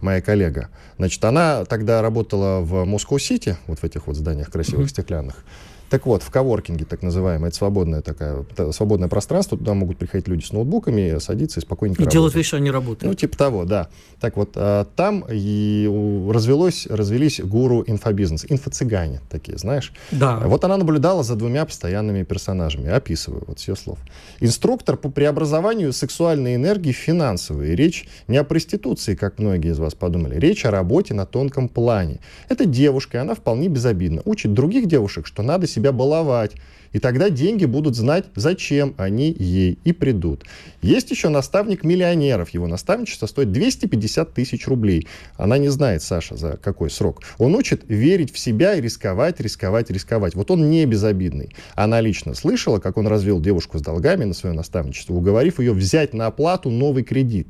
[0.00, 0.68] моя коллега.
[0.98, 4.90] Значит, она тогда работала в Москва-Сити, вот в этих вот зданиях красивых, mm-hmm.
[4.90, 5.44] стеклянных.
[5.88, 10.44] Так вот, в коворкинге, так называемое, это свободное, такое, свободное пространство, туда могут приходить люди
[10.44, 12.12] с ноутбуками, садиться и спокойненько И работать.
[12.12, 13.04] делать вещи, они работают.
[13.04, 13.88] Ну, типа того, да.
[14.20, 15.86] Так вот, а, там и
[16.30, 19.92] развелось, развелись гуру инфобизнес, инфо-цыгане такие, знаешь?
[20.10, 20.38] Да.
[20.40, 23.98] Вот она наблюдала за двумя постоянными персонажами, описываю вот ее слов.
[24.40, 27.76] Инструктор по преобразованию сексуальной энергии в финансовые.
[27.76, 32.20] Речь не о проституции, как многие из вас подумали, речь о работе на тонком плане.
[32.48, 34.22] Это девушка, и она вполне безобидна.
[34.24, 36.52] Учит других девушек, что надо себя баловать.
[36.92, 40.44] И тогда деньги будут знать, зачем они ей и придут.
[40.80, 42.50] Есть еще наставник миллионеров.
[42.50, 45.06] Его наставничество стоит 250 тысяч рублей.
[45.36, 47.20] Она не знает, Саша, за какой срок.
[47.36, 50.34] Он учит верить в себя и рисковать, рисковать, рисковать.
[50.34, 51.54] Вот он не безобидный.
[51.74, 56.14] Она лично слышала, как он развел девушку с долгами на свое наставничество, уговорив ее взять
[56.14, 57.48] на оплату новый кредит.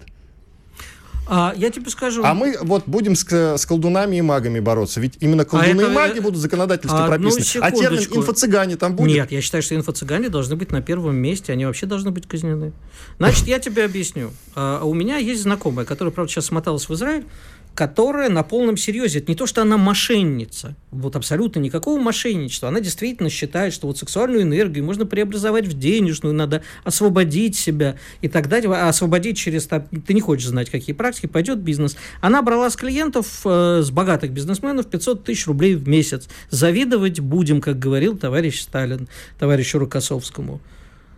[1.28, 2.22] А, я тебе скажу.
[2.24, 5.00] А мы вот будем с, с колдунами и магами бороться.
[5.00, 5.90] Ведь именно а колдуны а это...
[5.90, 7.62] и маги будут законодательством а, прописаны.
[7.62, 9.14] А термин инфо-цыгане там будет?
[9.14, 11.52] Нет, я считаю, что инфо-цыгане должны быть на первом месте.
[11.52, 12.72] Они вообще должны быть казнены.
[13.18, 14.30] Значит, я тебе объясню.
[14.54, 17.24] А, у меня есть знакомая, которая, правда, сейчас смоталась в Израиль.
[17.76, 19.18] Которая на полном серьезе.
[19.18, 20.74] Это не то, что она мошенница.
[20.90, 22.70] Вот абсолютно никакого мошенничества.
[22.70, 28.28] Она действительно считает, что вот сексуальную энергию можно преобразовать в денежную, надо освободить себя и
[28.28, 28.72] так далее.
[28.72, 29.66] А освободить через...
[29.66, 31.96] Ты не хочешь знать, какие практики, пойдет бизнес.
[32.22, 36.28] Она брала с клиентов, э, с богатых бизнесменов 500 тысяч рублей в месяц.
[36.48, 39.06] Завидовать будем, как говорил товарищ Сталин,
[39.38, 40.62] товарищу Рокоссовскому.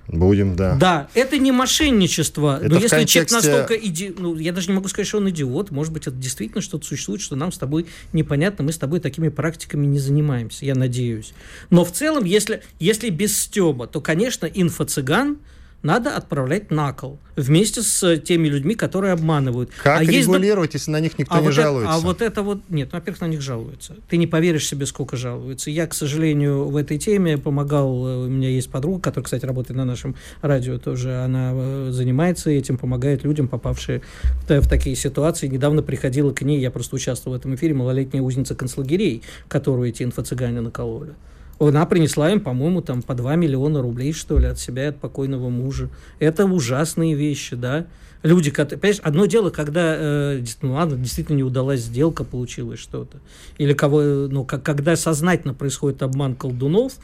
[0.08, 0.74] Будем, да.
[0.76, 2.58] Да, это не мошенничество.
[2.58, 3.28] Это но если контексте...
[3.28, 4.14] человек настолько иди...
[4.16, 7.20] ну, я даже не могу сказать, что он идиот, может быть, это действительно что-то существует,
[7.20, 11.34] что нам с тобой непонятно, мы с тобой такими практиками не занимаемся, я надеюсь.
[11.68, 15.38] Но в целом, если, если без стеба, то, конечно, инфо-цыган–
[15.82, 19.70] надо отправлять на кол вместе с теми людьми, которые обманывают.
[19.82, 20.86] Как а регулировать, есть...
[20.86, 21.90] если на них никто а не вот жалуется?
[21.90, 22.58] Это, а вот это вот...
[22.68, 23.94] Нет, ну, во-первых, на них жалуются.
[24.08, 25.70] Ты не поверишь себе, сколько жалуются.
[25.70, 28.06] Я, к сожалению, в этой теме помогал...
[28.06, 31.14] Э, у меня есть подруга, которая, кстати, работает на нашем радио тоже.
[31.22, 34.02] Она э, занимается этим, помогает людям, попавшие
[34.48, 35.46] в такие ситуации.
[35.46, 40.02] Недавно приходила к ней, я просто участвовал в этом эфире, малолетняя узница концлагерей, которую эти
[40.02, 41.14] инфо-цыгане накололи.
[41.58, 45.00] Она принесла им, по-моему, там по 2 миллиона рублей, что ли, от себя и от
[45.00, 45.90] покойного мужа.
[46.18, 47.86] Это ужасные вещи, да.
[48.22, 53.18] Люди, понимаешь, одно дело, когда э, ну, ладно, действительно не удалась сделка, получилось что-то.
[53.58, 56.94] Или кого, ну, как, когда сознательно происходит обман колдунов,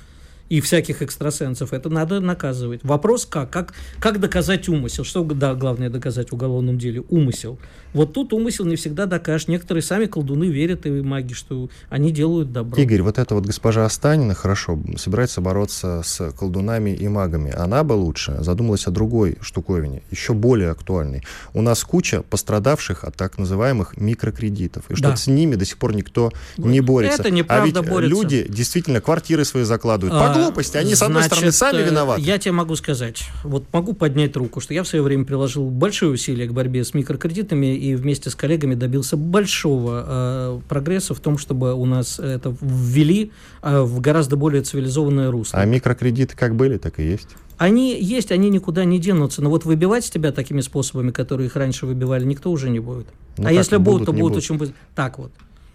[0.49, 2.81] и всяких экстрасенсов, это надо наказывать.
[2.83, 3.51] Вопрос как?
[3.51, 5.05] Как, как доказать умысел?
[5.05, 7.03] Что да, главное доказать в уголовном деле?
[7.09, 7.59] Умысел.
[7.95, 9.49] Вот тут умысел не всегда докажешь.
[9.49, 12.81] Некоторые сами колдуны верят и маги, что они делают добро.
[12.83, 17.53] Игорь, вот эта вот госпожа Останина хорошо собирается бороться с колдунами и магами.
[17.53, 21.23] Она бы лучше задумалась о другой штуковине, еще более актуальной.
[21.53, 24.91] У нас куча пострадавших от так называемых микрокредитов.
[24.91, 25.17] И что да.
[25.17, 27.23] с ними до сих пор никто не борется.
[27.23, 28.23] Это неправда а ведь борется.
[28.23, 30.21] люди действительно квартиры свои закладывают.
[30.21, 30.77] А, По глупости.
[30.77, 32.23] Они, с одной значит, стороны, сами э, виноваты.
[32.23, 36.11] Я тебе могу сказать, вот могу поднять руку, что я в свое время приложил большое
[36.11, 41.37] усилие к борьбе с микрокредитами и вместе с коллегами добился большого э, прогресса в том,
[41.37, 43.31] чтобы у нас это ввели
[43.63, 45.59] э, в гораздо более цивилизованное русло.
[45.59, 47.29] А микрокредиты как были, так и есть.
[47.59, 49.43] Они есть, они никуда не денутся.
[49.43, 53.07] Но вот выбивать тебя такими способами, которые их раньше выбивали, никто уже не будет.
[53.37, 54.77] Ну, а если будут, то будут, будут очень быстро.
[54.95, 55.31] Так вот.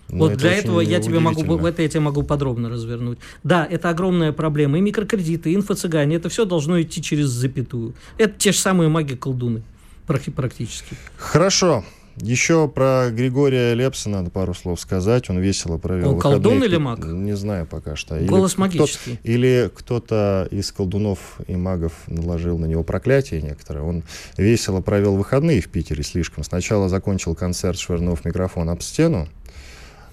[0.10, 3.20] Но ну, вот для этого я тебе могу, это я тебе могу подробно развернуть.
[3.44, 4.80] Да, это огромная проблема.
[4.80, 7.94] И микрокредиты, и инфо-цыгане, это все должно идти через запятую.
[8.18, 9.62] Это те же самые маги-колдуны
[10.08, 10.96] практически.
[11.18, 11.84] Хорошо.
[12.22, 15.30] Еще про Григория Лепса надо пару слов сказать.
[15.30, 17.00] Он весело провел Он колдун или маг?
[17.06, 18.18] Не знаю пока что.
[18.18, 19.16] Или Голос магический.
[19.16, 23.82] Кто или кто-то из колдунов и магов наложил на него проклятие некоторое.
[23.82, 24.04] Он
[24.38, 26.44] весело провел выходные в Питере слишком.
[26.44, 29.28] Сначала закончил концерт, швырнув микрофон об стену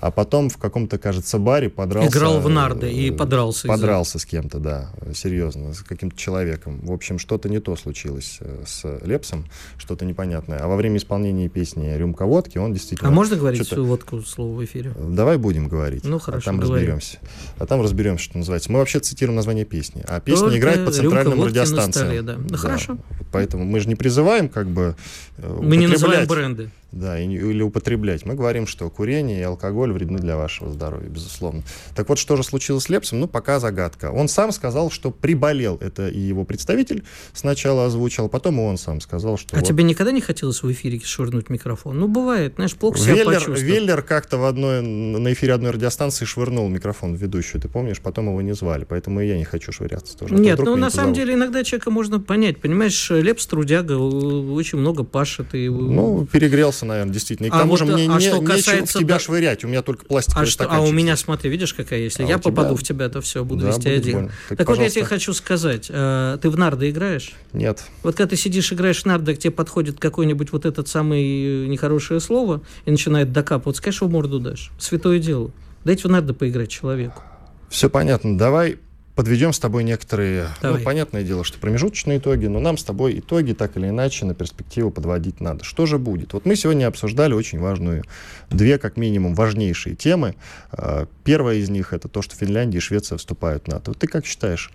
[0.00, 2.10] а потом в каком-то, кажется, баре подрался.
[2.10, 3.68] Играл в нарды и подрался.
[3.68, 6.80] Подрался с кем-то, да, серьезно, с каким-то человеком.
[6.82, 9.46] В общем, что-то не то случилось э, с Лепсом,
[9.78, 10.58] что-то непонятное.
[10.58, 13.08] А во время исполнения песни «Рюмка водки» он действительно...
[13.10, 14.92] А можно говорить свою водку слово в эфире?
[14.98, 16.04] Давай будем говорить.
[16.04, 16.82] Ну, хорошо, А там говори.
[16.82, 17.18] разберемся.
[17.58, 18.70] А там разберемся, что называется.
[18.70, 20.04] Мы вообще цитируем название песни.
[20.06, 22.06] А песня Только играет по центральным радиостанциям.
[22.06, 22.36] Столе, да.
[22.36, 22.98] Ну, да, хорошо.
[23.32, 24.96] Поэтому мы же не призываем как бы
[25.38, 28.24] э, Мы не называем бренды да, или употреблять.
[28.24, 31.62] Мы говорим, что курение и алкоголь вредны для вашего здоровья, безусловно.
[31.94, 33.20] Так вот, что же случилось с Лепсом?
[33.20, 34.10] Ну, пока загадка.
[34.10, 35.78] Он сам сказал, что приболел.
[35.80, 39.56] Это и его представитель сначала озвучил, потом и он сам сказал, что...
[39.56, 39.68] А вот...
[39.68, 41.98] тебе никогда не хотелось в эфире швырнуть микрофон?
[41.98, 46.68] Ну, бывает, знаешь, плохо себя Веллер, Веллер как-то в одной, на эфире одной радиостанции швырнул
[46.68, 48.00] микрофон в ведущую, ты помнишь?
[48.00, 50.34] Потом его не звали, поэтому и я не хочу швыряться тоже.
[50.34, 52.60] А Нет, ну, на самом деле, иногда человека можно понять.
[52.60, 55.54] Понимаешь, Лепс трудяга, очень много пашет.
[55.54, 55.68] И...
[55.68, 57.46] Ну, перегрелся наверное, действительно.
[57.46, 58.98] И к а тому вот, же мне а не, что касается...
[58.98, 62.00] в тебя швырять, у меня только пластиковый а что, А у меня, смотри, видишь, какая,
[62.00, 62.76] если а я попаду тебя...
[62.76, 64.30] в тебя, то все, буду да, вести один.
[64.48, 67.34] Так, так вот я тебе хочу сказать, э, ты в нарды играешь?
[67.52, 67.84] Нет.
[68.02, 71.66] Вот когда ты сидишь, играешь в нарды, к тебе подходит какое-нибудь вот этот самое э,
[71.66, 74.70] нехорошее слово и начинает докапываться, конечно, в морду дашь.
[74.78, 75.50] Святое дело.
[75.84, 77.22] Дайте в нарды поиграть человеку.
[77.68, 78.38] Все понятно.
[78.38, 78.78] Давай
[79.16, 80.78] подведем с тобой некоторые, ну, Давай.
[80.78, 84.34] ну, понятное дело, что промежуточные итоги, но нам с тобой итоги так или иначе на
[84.34, 85.64] перспективу подводить надо.
[85.64, 86.34] Что же будет?
[86.34, 88.04] Вот мы сегодня обсуждали очень важную,
[88.50, 90.36] две как минимум важнейшие темы.
[90.70, 93.94] А, первая из них это то, что Финляндия и Швеция вступают в НАТО.
[93.94, 94.70] Ты как считаешь,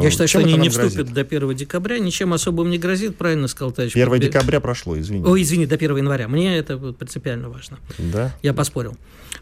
[0.00, 1.14] я считаю, Чем что они не вступят грозит?
[1.14, 3.94] до 1 декабря, ничем особым не грозит, правильно сказал товарищ.
[3.94, 5.24] 1 декабря прошло, извини.
[5.24, 6.28] Ой, извини, до 1 января.
[6.28, 7.78] Мне это принципиально важно.
[7.98, 8.34] Да?
[8.42, 8.96] Я поспорил.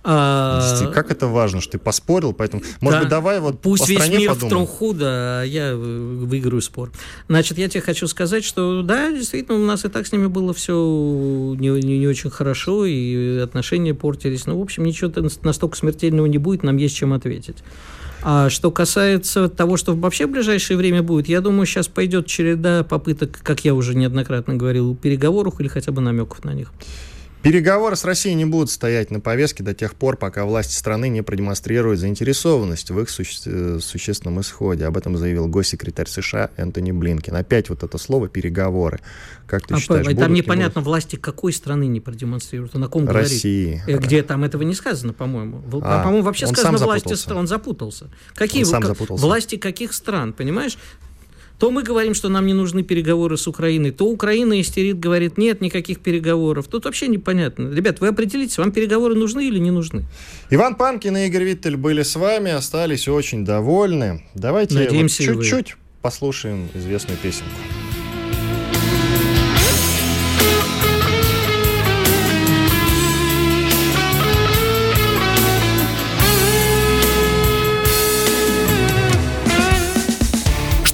[0.05, 0.90] А...
[0.93, 3.01] Как это важно, что ты поспорил, поэтому, может да.
[3.01, 4.36] быть, давай вот Пусть весь мир подумаем.
[4.36, 6.90] в труху, да, а я выиграю спор.
[7.28, 10.53] Значит, я тебе хочу сказать, что да, действительно, у нас и так с ними было
[10.55, 10.74] все
[11.59, 14.47] не, не, не очень хорошо, и отношения портились.
[14.47, 15.12] Ну, в общем, ничего
[15.43, 17.59] настолько смертельного не будет, нам есть чем ответить.
[18.24, 22.84] А что касается того, что вообще в ближайшее время будет, я думаю, сейчас пойдет череда
[22.84, 26.72] попыток, как я уже неоднократно говорил, переговоров или хотя бы намеков на них.
[27.43, 31.22] Переговоры с Россией не будут стоять на повестке до тех пор, пока власти страны не
[31.22, 33.80] продемонстрируют заинтересованность в их суще...
[33.80, 34.86] Существенном исходе.
[34.86, 37.34] Об этом заявил госсекретарь США Энтони Блинкен.
[37.34, 39.01] Опять вот это слово «переговоры».
[39.47, 40.86] Как ты а считаешь, Там будут, непонятно, будут?
[40.86, 42.74] власти какой страны не продемонстрируют.
[42.74, 43.82] На ком России.
[43.86, 44.03] говорит?
[44.03, 45.62] Э, где там этого не сказано, по-моему.
[45.82, 47.38] А, по-моему, вообще сказано власти стран.
[47.38, 48.09] Он запутался.
[48.34, 49.24] Какие он сам запутался.
[49.24, 50.78] власти каких стран, понимаешь?
[51.62, 55.60] То мы говорим, что нам не нужны переговоры с Украиной, то Украина истерит, говорит, нет
[55.60, 56.66] никаких переговоров.
[56.66, 57.72] Тут вообще непонятно.
[57.72, 60.04] Ребят, вы определитесь, вам переговоры нужны или не нужны?
[60.50, 64.24] Иван Панкин и Игорь Виттель были с вами, остались очень довольны.
[64.34, 67.52] Давайте Надеемся, вот чуть-чуть послушаем известную песенку.